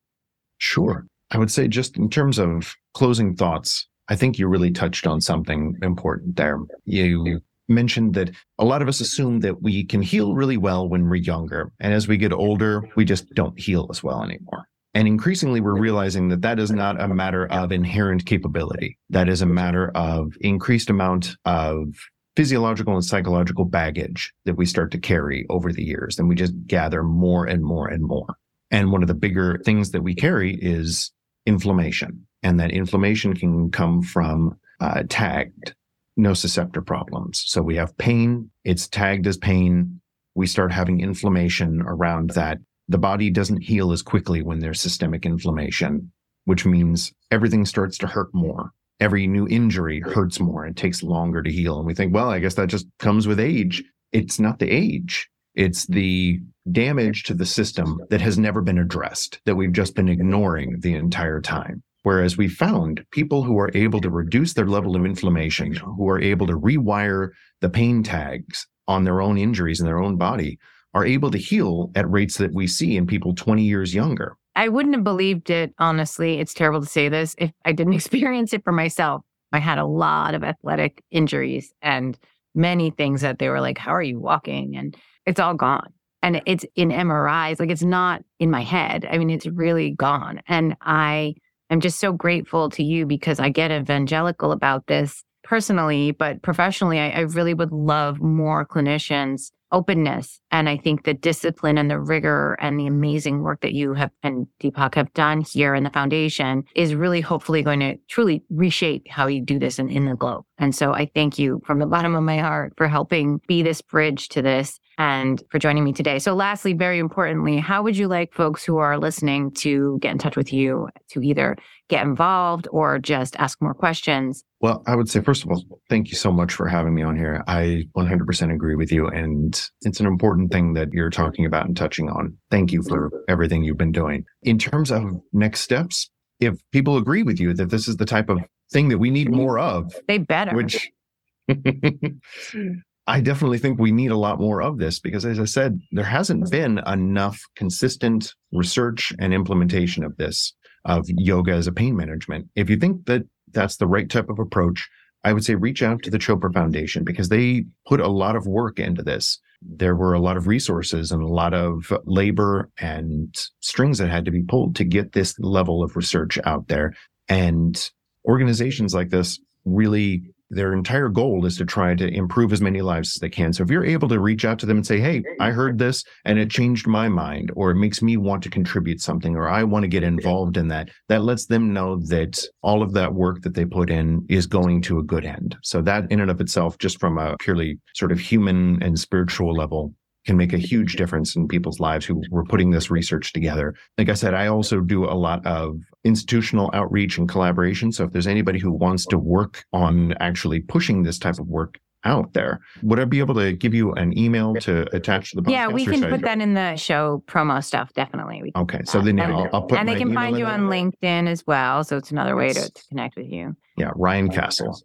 Sure. 0.59 1.05
I 1.31 1.37
would 1.37 1.51
say 1.51 1.67
just 1.67 1.97
in 1.97 2.09
terms 2.09 2.39
of 2.39 2.73
closing 2.93 3.35
thoughts, 3.35 3.87
I 4.07 4.15
think 4.15 4.37
you 4.37 4.47
really 4.47 4.71
touched 4.71 5.07
on 5.07 5.21
something 5.21 5.75
important 5.81 6.35
there. 6.35 6.59
You 6.85 7.41
mentioned 7.69 8.13
that 8.15 8.31
a 8.59 8.65
lot 8.65 8.81
of 8.81 8.87
us 8.87 8.99
assume 8.99 9.39
that 9.41 9.61
we 9.61 9.85
can 9.85 10.01
heal 10.01 10.35
really 10.35 10.57
well 10.57 10.89
when 10.89 11.07
we're 11.07 11.15
younger. 11.15 11.71
And 11.79 11.93
as 11.93 12.07
we 12.07 12.17
get 12.17 12.33
older, 12.33 12.83
we 12.95 13.05
just 13.05 13.29
don't 13.33 13.57
heal 13.59 13.87
as 13.89 14.03
well 14.03 14.23
anymore. 14.23 14.67
And 14.93 15.07
increasingly, 15.07 15.61
we're 15.61 15.79
realizing 15.79 16.27
that 16.29 16.41
that 16.41 16.59
is 16.59 16.71
not 16.71 16.99
a 16.99 17.07
matter 17.07 17.47
of 17.47 17.71
inherent 17.71 18.25
capability. 18.25 18.97
That 19.09 19.29
is 19.29 19.41
a 19.41 19.45
matter 19.45 19.89
of 19.95 20.33
increased 20.41 20.89
amount 20.89 21.35
of 21.45 21.87
physiological 22.35 22.93
and 22.93 23.03
psychological 23.03 23.65
baggage 23.65 24.33
that 24.45 24.57
we 24.57 24.65
start 24.65 24.91
to 24.91 24.97
carry 24.97 25.45
over 25.49 25.71
the 25.71 25.83
years. 25.83 26.19
And 26.19 26.27
we 26.27 26.35
just 26.35 26.53
gather 26.67 27.03
more 27.03 27.45
and 27.45 27.63
more 27.63 27.87
and 27.87 28.03
more. 28.03 28.35
And 28.69 28.91
one 28.91 29.01
of 29.01 29.07
the 29.07 29.13
bigger 29.13 29.61
things 29.65 29.91
that 29.91 30.01
we 30.01 30.15
carry 30.15 30.55
is 30.55 31.11
inflammation. 31.45 32.25
And 32.43 32.59
that 32.59 32.71
inflammation 32.71 33.35
can 33.35 33.71
come 33.71 34.01
from 34.01 34.57
uh, 34.79 35.03
tagged 35.09 35.73
nociceptor 36.19 36.85
problems. 36.85 37.43
So 37.45 37.61
we 37.61 37.75
have 37.75 37.97
pain, 37.97 38.49
it's 38.63 38.87
tagged 38.87 39.27
as 39.27 39.37
pain. 39.37 40.01
We 40.35 40.47
start 40.47 40.71
having 40.71 41.01
inflammation 41.01 41.81
around 41.81 42.31
that 42.31 42.59
the 42.91 42.97
body 42.97 43.29
doesn't 43.29 43.63
heal 43.63 43.91
as 43.91 44.01
quickly 44.01 44.41
when 44.41 44.59
there's 44.59 44.81
systemic 44.81 45.25
inflammation, 45.25 46.11
which 46.45 46.65
means 46.65 47.13
everything 47.31 47.65
starts 47.65 47.97
to 47.99 48.07
hurt 48.07 48.27
more. 48.33 48.71
Every 48.99 49.27
new 49.27 49.47
injury 49.47 50.01
hurts 50.01 50.39
more. 50.39 50.65
It 50.65 50.75
takes 50.75 51.01
longer 51.01 51.41
to 51.41 51.51
heal. 51.51 51.77
And 51.77 51.87
we 51.87 51.95
think, 51.95 52.13
well, 52.13 52.29
I 52.29 52.39
guess 52.39 52.55
that 52.55 52.67
just 52.67 52.85
comes 52.99 53.27
with 53.27 53.39
age. 53.39 53.83
It's 54.11 54.39
not 54.39 54.59
the 54.59 54.69
age. 54.69 55.29
It's 55.55 55.87
the 55.87 56.39
damage 56.71 57.23
to 57.23 57.33
the 57.33 57.45
system 57.45 57.99
that 58.09 58.21
has 58.21 58.37
never 58.37 58.61
been 58.61 58.77
addressed, 58.77 59.39
that 59.45 59.55
we've 59.55 59.73
just 59.73 59.95
been 59.95 60.09
ignoring 60.09 60.77
the 60.79 60.93
entire 60.93 61.41
time. 61.41 61.81
Whereas 62.03 62.37
we 62.37 62.47
found 62.47 63.05
people 63.11 63.43
who 63.43 63.57
are 63.59 63.71
able 63.73 64.01
to 64.01 64.09
reduce 64.09 64.53
their 64.53 64.67
level 64.67 64.95
of 64.95 65.05
inflammation, 65.05 65.73
who 65.75 66.09
are 66.09 66.21
able 66.21 66.47
to 66.47 66.59
rewire 66.59 67.29
the 67.61 67.69
pain 67.69 68.03
tags 68.03 68.67
on 68.87 69.03
their 69.03 69.21
own 69.21 69.37
injuries 69.37 69.79
in 69.79 69.85
their 69.85 70.01
own 70.01 70.17
body, 70.17 70.57
are 70.93 71.05
able 71.05 71.31
to 71.31 71.37
heal 71.37 71.91
at 71.95 72.09
rates 72.09 72.37
that 72.37 72.53
we 72.53 72.67
see 72.67 72.97
in 72.97 73.07
people 73.07 73.33
20 73.33 73.63
years 73.63 73.93
younger. 73.93 74.35
I 74.55 74.67
wouldn't 74.67 74.95
have 74.95 75.03
believed 75.03 75.49
it, 75.49 75.73
honestly. 75.79 76.39
It's 76.39 76.53
terrible 76.53 76.81
to 76.81 76.87
say 76.87 77.07
this 77.09 77.35
if 77.37 77.51
I 77.65 77.71
didn't 77.71 77.93
experience 78.01 78.53
it 78.53 78.63
for 78.63 78.71
myself. 78.73 79.21
I 79.51 79.59
had 79.59 79.77
a 79.77 79.85
lot 79.85 80.33
of 80.33 80.43
athletic 80.43 81.03
injuries 81.11 81.73
and 81.81 82.17
many 82.55 82.89
things 82.89 83.21
that 83.21 83.39
they 83.39 83.49
were 83.49 83.61
like, 83.61 83.77
How 83.77 83.93
are 83.93 84.01
you 84.01 84.19
walking? 84.19 84.75
And 84.75 84.95
it's 85.25 85.39
all 85.39 85.53
gone. 85.53 85.93
And 86.23 86.41
it's 86.45 86.65
in 86.75 86.89
MRIs, 86.89 87.59
like 87.59 87.69
it's 87.69 87.83
not 87.83 88.23
in 88.39 88.51
my 88.51 88.61
head. 88.61 89.07
I 89.09 89.17
mean, 89.17 89.29
it's 89.29 89.47
really 89.47 89.91
gone. 89.91 90.41
And 90.47 90.75
I 90.81 91.35
am 91.69 91.79
just 91.79 91.99
so 91.99 92.13
grateful 92.13 92.69
to 92.71 92.83
you 92.83 93.05
because 93.05 93.39
I 93.39 93.49
get 93.49 93.71
evangelical 93.71 94.51
about 94.51 94.85
this 94.87 95.23
personally, 95.43 96.11
but 96.11 96.41
professionally, 96.43 96.99
I, 96.99 97.09
I 97.09 97.19
really 97.21 97.53
would 97.53 97.71
love 97.71 98.21
more 98.21 98.65
clinicians 98.65 99.51
openness. 99.71 100.39
And 100.51 100.67
I 100.67 100.77
think 100.77 101.03
the 101.03 101.13
discipline 101.13 101.77
and 101.77 101.89
the 101.89 101.99
rigor 101.99 102.57
and 102.59 102.79
the 102.79 102.87
amazing 102.87 103.41
work 103.41 103.61
that 103.61 103.73
you 103.73 103.93
have 103.93 104.11
and 104.23 104.47
Deepak 104.61 104.95
have 104.95 105.13
done 105.13 105.41
here 105.41 105.73
in 105.75 105.83
the 105.83 105.89
foundation 105.89 106.63
is 106.75 106.95
really 106.95 107.21
hopefully 107.21 107.63
going 107.63 107.79
to 107.79 107.97
truly 108.07 108.43
reshape 108.49 109.07
how 109.07 109.27
you 109.27 109.41
do 109.41 109.59
this 109.59 109.79
in, 109.79 109.89
in 109.89 110.05
the 110.05 110.15
globe. 110.15 110.45
And 110.57 110.75
so 110.75 110.93
I 110.93 111.09
thank 111.13 111.39
you 111.39 111.61
from 111.65 111.79
the 111.79 111.85
bottom 111.85 112.15
of 112.15 112.23
my 112.23 112.39
heart 112.39 112.73
for 112.77 112.87
helping 112.87 113.41
be 113.47 113.63
this 113.63 113.81
bridge 113.81 114.29
to 114.29 114.41
this 114.41 114.79
and 114.97 115.41
for 115.49 115.57
joining 115.57 115.83
me 115.83 115.93
today. 115.93 116.19
So, 116.19 116.35
lastly, 116.35 116.73
very 116.73 116.99
importantly, 116.99 117.57
how 117.57 117.81
would 117.81 117.97
you 117.97 118.07
like 118.07 118.33
folks 118.33 118.63
who 118.63 118.77
are 118.77 118.99
listening 118.99 119.51
to 119.55 119.97
get 119.99 120.11
in 120.11 120.17
touch 120.19 120.37
with 120.37 120.53
you 120.53 120.89
to 121.09 121.21
either 121.21 121.57
get 121.91 122.05
involved 122.05 122.67
or 122.71 122.97
just 122.97 123.35
ask 123.35 123.61
more 123.61 123.75
questions? 123.75 124.43
Well, 124.61 124.81
I 124.87 124.95
would 124.95 125.09
say, 125.09 125.21
first 125.21 125.43
of 125.43 125.51
all, 125.51 125.63
thank 125.89 126.09
you 126.09 126.15
so 126.15 126.31
much 126.31 126.53
for 126.53 126.67
having 126.67 126.95
me 126.95 127.03
on 127.03 127.17
here. 127.17 127.43
I 127.47 127.85
100% 127.95 128.53
agree 128.53 128.75
with 128.75 128.91
you. 128.91 129.07
And 129.07 129.61
it's 129.81 129.99
an 129.99 130.05
important 130.05 130.51
thing 130.51 130.73
that 130.73 130.93
you're 130.93 131.09
talking 131.09 131.45
about 131.45 131.67
and 131.67 131.75
touching 131.75 132.09
on. 132.09 132.37
Thank 132.49 132.71
you 132.71 132.81
for 132.81 133.11
everything 133.27 133.63
you've 133.63 133.77
been 133.77 133.91
doing. 133.91 134.25
In 134.41 134.57
terms 134.57 134.89
of 134.89 135.03
next 135.33 135.59
steps, 135.59 136.09
if 136.39 136.59
people 136.71 136.97
agree 136.97 137.23
with 137.23 137.39
you 137.39 137.53
that 137.53 137.69
this 137.69 137.87
is 137.87 137.97
the 137.97 138.05
type 138.05 138.29
of 138.29 138.39
thing 138.71 138.87
that 138.87 138.97
we 138.97 139.11
need 139.11 139.29
more 139.29 139.59
of, 139.59 139.93
they 140.07 140.17
better. 140.17 140.55
Which 140.55 140.89
hmm. 141.51 142.71
I 143.07 143.19
definitely 143.19 143.57
think 143.57 143.79
we 143.79 143.91
need 143.91 144.11
a 144.11 144.17
lot 144.17 144.39
more 144.39 144.61
of 144.61 144.77
this 144.77 144.99
because, 144.99 145.25
as 145.25 145.39
I 145.39 145.45
said, 145.45 145.79
there 145.91 146.05
hasn't 146.05 146.49
been 146.51 146.79
enough 146.85 147.41
consistent 147.55 148.33
research 148.53 149.11
and 149.19 149.33
implementation 149.33 150.03
of 150.03 150.15
this, 150.17 150.53
of 150.85 151.05
yoga 151.07 151.51
as 151.51 151.67
a 151.67 151.71
pain 151.71 151.95
management. 151.95 152.47
If 152.55 152.69
you 152.69 152.77
think 152.77 153.05
that 153.05 153.23
that's 153.51 153.77
the 153.77 153.87
right 153.87 154.09
type 154.09 154.29
of 154.29 154.39
approach, 154.39 154.89
I 155.23 155.33
would 155.33 155.43
say 155.43 155.55
reach 155.55 155.83
out 155.83 156.01
to 156.03 156.09
the 156.09 156.17
Chopra 156.17 156.51
Foundation 156.53 157.03
because 157.03 157.29
they 157.29 157.65
put 157.85 157.99
a 157.99 158.07
lot 158.07 158.35
of 158.35 158.47
work 158.47 158.79
into 158.79 159.03
this. 159.03 159.39
There 159.61 159.95
were 159.95 160.13
a 160.13 160.19
lot 160.19 160.37
of 160.37 160.47
resources 160.47 161.11
and 161.11 161.21
a 161.21 161.27
lot 161.27 161.53
of 161.53 161.93
labor 162.05 162.71
and 162.79 163.35
strings 163.59 163.99
that 163.99 164.09
had 164.09 164.25
to 164.25 164.31
be 164.31 164.41
pulled 164.41 164.75
to 164.77 164.83
get 164.83 165.11
this 165.11 165.37
level 165.39 165.83
of 165.83 165.95
research 165.95 166.39
out 166.45 166.67
there. 166.67 166.93
And 167.29 167.91
organizations 168.25 168.93
like 168.95 169.09
this 169.09 169.39
really 169.65 170.23
their 170.51 170.73
entire 170.73 171.09
goal 171.09 171.45
is 171.45 171.57
to 171.57 171.65
try 171.65 171.95
to 171.95 172.07
improve 172.07 172.53
as 172.53 172.61
many 172.61 172.81
lives 172.81 173.15
as 173.15 173.19
they 173.19 173.29
can. 173.29 173.53
So 173.53 173.63
if 173.63 173.71
you're 173.71 173.85
able 173.85 174.07
to 174.09 174.19
reach 174.19 174.45
out 174.45 174.59
to 174.59 174.65
them 174.65 174.77
and 174.77 174.85
say, 174.85 174.99
Hey, 174.99 175.23
I 175.39 175.51
heard 175.51 175.77
this 175.77 176.03
and 176.25 176.37
it 176.37 176.51
changed 176.51 176.87
my 176.87 177.07
mind, 177.07 177.51
or 177.55 177.71
it 177.71 177.75
makes 177.75 178.01
me 178.01 178.17
want 178.17 178.43
to 178.43 178.49
contribute 178.49 179.01
something, 179.01 179.35
or 179.35 179.47
I 179.47 179.63
want 179.63 179.83
to 179.83 179.87
get 179.87 180.03
involved 180.03 180.57
in 180.57 180.67
that, 180.67 180.89
that 181.07 181.23
lets 181.23 181.45
them 181.45 181.73
know 181.73 181.97
that 182.07 182.43
all 182.61 182.83
of 182.83 182.93
that 182.93 183.13
work 183.13 183.41
that 183.41 183.53
they 183.53 183.65
put 183.65 183.89
in 183.89 184.25
is 184.29 184.45
going 184.45 184.81
to 184.83 184.99
a 184.99 185.03
good 185.03 185.25
end. 185.25 185.55
So 185.63 185.81
that 185.81 186.11
in 186.11 186.19
and 186.19 186.29
of 186.29 186.41
itself, 186.41 186.77
just 186.77 186.99
from 186.99 187.17
a 187.17 187.37
purely 187.37 187.79
sort 187.95 188.11
of 188.11 188.19
human 188.19 188.81
and 188.83 188.99
spiritual 188.99 189.53
level, 189.53 189.93
can 190.25 190.37
make 190.37 190.53
a 190.53 190.57
huge 190.57 190.95
difference 190.95 191.35
in 191.35 191.47
people's 191.47 191.79
lives 191.79 192.05
who 192.05 192.21
were 192.29 192.45
putting 192.45 192.71
this 192.71 192.91
research 192.91 193.33
together. 193.33 193.75
Like 193.97 194.09
I 194.09 194.13
said, 194.13 194.33
I 194.33 194.47
also 194.47 194.79
do 194.79 195.05
a 195.05 195.15
lot 195.15 195.45
of 195.45 195.79
institutional 196.03 196.69
outreach 196.73 197.17
and 197.17 197.27
collaboration. 197.27 197.91
So 197.91 198.05
if 198.05 198.11
there's 198.11 198.27
anybody 198.27 198.59
who 198.59 198.71
wants 198.71 199.05
to 199.07 199.17
work 199.17 199.63
on 199.73 200.13
actually 200.19 200.59
pushing 200.59 201.03
this 201.03 201.17
type 201.17 201.39
of 201.39 201.47
work 201.47 201.79
out 202.03 202.33
there. 202.33 202.59
Would 202.81 202.99
I 202.99 203.05
be 203.05 203.19
able 203.19 203.35
to 203.35 203.53
give 203.53 203.73
you 203.73 203.93
an 203.93 204.17
email 204.17 204.55
to 204.55 204.87
attach 204.95 205.31
to 205.31 205.35
the 205.35 205.41
podcast? 205.43 205.51
Yeah, 205.51 205.67
we 205.67 205.85
can 205.85 206.01
put 206.09 206.21
that 206.21 206.41
in 206.41 206.53
the 206.53 206.75
show 206.75 207.23
promo 207.27 207.63
stuff. 207.63 207.93
Definitely. 207.93 208.51
okay. 208.55 208.81
So 208.85 209.01
then 209.01 209.17
yeah, 209.17 209.31
I'll, 209.31 209.49
I'll, 209.53 209.61
put 209.63 209.77
and 209.77 209.87
they 209.87 209.95
can 209.95 210.13
find 210.13 210.37
you 210.37 210.45
on 210.45 210.61
LinkedIn 210.61 211.27
as 211.27 211.45
well. 211.45 211.83
So 211.83 211.97
it's 211.97 212.11
another 212.11 212.35
way 212.35 212.53
to, 212.53 212.71
to 212.71 212.83
connect 212.89 213.15
with 213.15 213.27
you. 213.27 213.55
Yeah, 213.77 213.91
Ryan 213.95 214.29
Castle. 214.29 214.81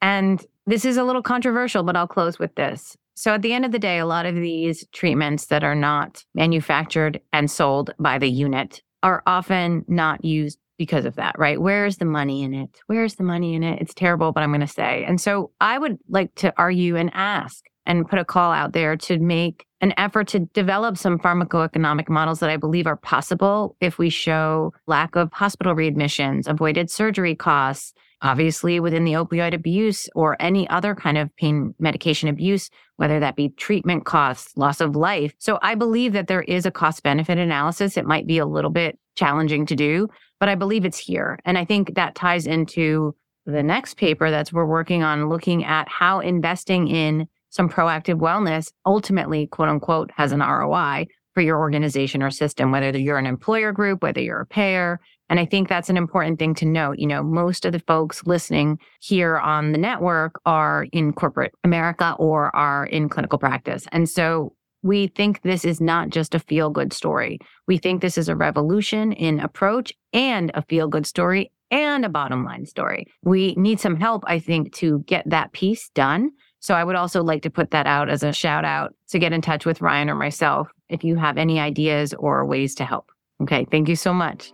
And 0.00 0.44
this 0.66 0.84
is 0.84 0.96
a 0.96 1.04
little 1.04 1.22
controversial, 1.22 1.82
but 1.82 1.96
I'll 1.96 2.08
close 2.08 2.38
with 2.38 2.54
this. 2.54 2.96
So 3.14 3.34
at 3.34 3.42
the 3.42 3.52
end 3.52 3.64
of 3.64 3.72
the 3.72 3.78
day, 3.78 3.98
a 3.98 4.06
lot 4.06 4.26
of 4.26 4.34
these 4.34 4.86
treatments 4.92 5.46
that 5.46 5.64
are 5.64 5.74
not 5.74 6.24
manufactured 6.34 7.20
and 7.32 7.50
sold 7.50 7.92
by 7.98 8.18
the 8.18 8.30
unit 8.30 8.82
are 9.02 9.22
often 9.26 9.84
not 9.88 10.24
used 10.24 10.58
because 10.78 11.04
of 11.04 11.16
that, 11.16 11.38
right? 11.38 11.60
Where's 11.60 11.98
the 11.98 12.04
money 12.04 12.42
in 12.42 12.54
it? 12.54 12.80
Where's 12.86 13.16
the 13.16 13.22
money 13.22 13.54
in 13.54 13.62
it? 13.62 13.80
It's 13.80 13.94
terrible, 13.94 14.32
but 14.32 14.42
I'm 14.42 14.50
going 14.50 14.62
to 14.62 14.66
say. 14.66 15.04
And 15.06 15.20
so 15.20 15.50
I 15.60 15.78
would 15.78 15.98
like 16.08 16.34
to 16.36 16.52
argue 16.56 16.96
and 16.96 17.10
ask 17.14 17.64
and 17.86 18.08
put 18.08 18.18
a 18.18 18.24
call 18.24 18.52
out 18.52 18.72
there 18.72 18.96
to 18.96 19.18
make 19.18 19.66
an 19.80 19.92
effort 19.96 20.28
to 20.28 20.40
develop 20.40 20.96
some 20.96 21.18
pharmacoeconomic 21.18 22.08
models 22.08 22.40
that 22.40 22.50
I 22.50 22.56
believe 22.56 22.86
are 22.86 22.96
possible 22.96 23.76
if 23.80 23.98
we 23.98 24.08
show 24.08 24.72
lack 24.86 25.16
of 25.16 25.32
hospital 25.32 25.74
readmissions, 25.74 26.46
avoided 26.46 26.90
surgery 26.90 27.34
costs, 27.34 27.92
obviously 28.22 28.80
within 28.80 29.04
the 29.04 29.12
opioid 29.12 29.52
abuse 29.52 30.08
or 30.14 30.36
any 30.40 30.68
other 30.70 30.94
kind 30.94 31.18
of 31.18 31.34
pain 31.36 31.74
medication 31.78 32.28
abuse, 32.28 32.70
whether 32.96 33.20
that 33.20 33.36
be 33.36 33.50
treatment 33.50 34.04
costs, 34.04 34.56
loss 34.56 34.80
of 34.80 34.96
life. 34.96 35.34
So 35.38 35.58
I 35.60 35.74
believe 35.74 36.12
that 36.14 36.28
there 36.28 36.42
is 36.42 36.64
a 36.64 36.70
cost 36.70 37.02
benefit 37.02 37.36
analysis. 37.36 37.96
It 37.96 38.06
might 38.06 38.26
be 38.26 38.38
a 38.38 38.46
little 38.46 38.70
bit 38.70 38.98
challenging 39.16 39.66
to 39.66 39.76
do, 39.76 40.08
but 40.40 40.48
I 40.48 40.54
believe 40.54 40.84
it's 40.84 40.98
here. 40.98 41.38
And 41.44 41.58
I 41.58 41.64
think 41.64 41.96
that 41.96 42.14
ties 42.14 42.46
into 42.46 43.14
the 43.44 43.62
next 43.62 43.96
paper 43.96 44.30
that's 44.30 44.52
we're 44.52 44.64
working 44.64 45.02
on 45.02 45.28
looking 45.28 45.64
at 45.64 45.88
how 45.88 46.20
investing 46.20 46.88
in 46.88 47.26
some 47.50 47.68
proactive 47.68 48.18
wellness 48.18 48.72
ultimately, 48.86 49.46
quote 49.46 49.68
unquote, 49.68 50.10
has 50.16 50.32
an 50.32 50.40
ROI 50.40 51.06
for 51.34 51.40
your 51.40 51.58
organization 51.58 52.22
or 52.22 52.30
system, 52.30 52.70
whether 52.70 52.96
you're 52.96 53.18
an 53.18 53.26
employer 53.26 53.72
group, 53.72 54.02
whether 54.02 54.20
you're 54.20 54.40
a 54.40 54.46
payer. 54.46 55.00
And 55.32 55.40
I 55.40 55.46
think 55.46 55.70
that's 55.70 55.88
an 55.88 55.96
important 55.96 56.38
thing 56.38 56.54
to 56.56 56.66
note. 56.66 56.98
You 56.98 57.06
know, 57.06 57.22
most 57.22 57.64
of 57.64 57.72
the 57.72 57.78
folks 57.78 58.22
listening 58.26 58.78
here 59.00 59.38
on 59.38 59.72
the 59.72 59.78
network 59.78 60.38
are 60.44 60.86
in 60.92 61.14
corporate 61.14 61.54
America 61.64 62.14
or 62.18 62.54
are 62.54 62.84
in 62.84 63.08
clinical 63.08 63.38
practice. 63.38 63.86
And 63.92 64.06
so 64.10 64.54
we 64.82 65.06
think 65.06 65.40
this 65.40 65.64
is 65.64 65.80
not 65.80 66.10
just 66.10 66.34
a 66.34 66.38
feel 66.38 66.68
good 66.68 66.92
story. 66.92 67.38
We 67.66 67.78
think 67.78 68.02
this 68.02 68.18
is 68.18 68.28
a 68.28 68.36
revolution 68.36 69.12
in 69.12 69.40
approach 69.40 69.94
and 70.12 70.50
a 70.52 70.60
feel 70.60 70.86
good 70.86 71.06
story 71.06 71.50
and 71.70 72.04
a 72.04 72.10
bottom 72.10 72.44
line 72.44 72.66
story. 72.66 73.06
We 73.22 73.54
need 73.54 73.80
some 73.80 73.96
help, 73.96 74.24
I 74.26 74.38
think, 74.38 74.74
to 74.74 74.98
get 75.06 75.26
that 75.30 75.52
piece 75.52 75.88
done. 75.94 76.32
So 76.60 76.74
I 76.74 76.84
would 76.84 76.96
also 76.96 77.22
like 77.22 77.40
to 77.44 77.50
put 77.50 77.70
that 77.70 77.86
out 77.86 78.10
as 78.10 78.22
a 78.22 78.34
shout 78.34 78.66
out 78.66 78.94
to 79.08 79.18
get 79.18 79.32
in 79.32 79.40
touch 79.40 79.64
with 79.64 79.80
Ryan 79.80 80.10
or 80.10 80.14
myself 80.14 80.68
if 80.90 81.02
you 81.02 81.16
have 81.16 81.38
any 81.38 81.58
ideas 81.58 82.12
or 82.12 82.44
ways 82.44 82.74
to 82.74 82.84
help. 82.84 83.10
Okay. 83.40 83.66
Thank 83.70 83.88
you 83.88 83.96
so 83.96 84.12
much. 84.12 84.52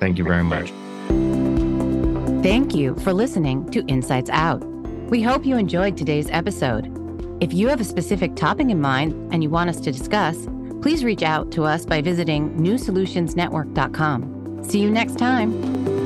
Thank 0.00 0.18
you 0.18 0.24
very 0.24 0.44
much. 0.44 0.72
Thank 2.42 2.74
you 2.74 2.94
for 2.96 3.12
listening 3.12 3.68
to 3.70 3.84
Insights 3.86 4.30
Out. 4.30 4.64
We 5.10 5.22
hope 5.22 5.44
you 5.44 5.56
enjoyed 5.56 5.96
today's 5.96 6.28
episode. 6.30 6.94
If 7.40 7.52
you 7.52 7.68
have 7.68 7.80
a 7.80 7.84
specific 7.84 8.36
topic 8.36 8.68
in 8.68 8.80
mind 8.80 9.12
and 9.32 9.42
you 9.42 9.50
want 9.50 9.70
us 9.70 9.80
to 9.80 9.92
discuss, 9.92 10.46
please 10.82 11.04
reach 11.04 11.22
out 11.22 11.50
to 11.52 11.64
us 11.64 11.84
by 11.84 12.00
visiting 12.00 12.56
newsolutionsnetwork.com. 12.58 14.64
See 14.64 14.80
you 14.80 14.90
next 14.90 15.18
time. 15.18 15.97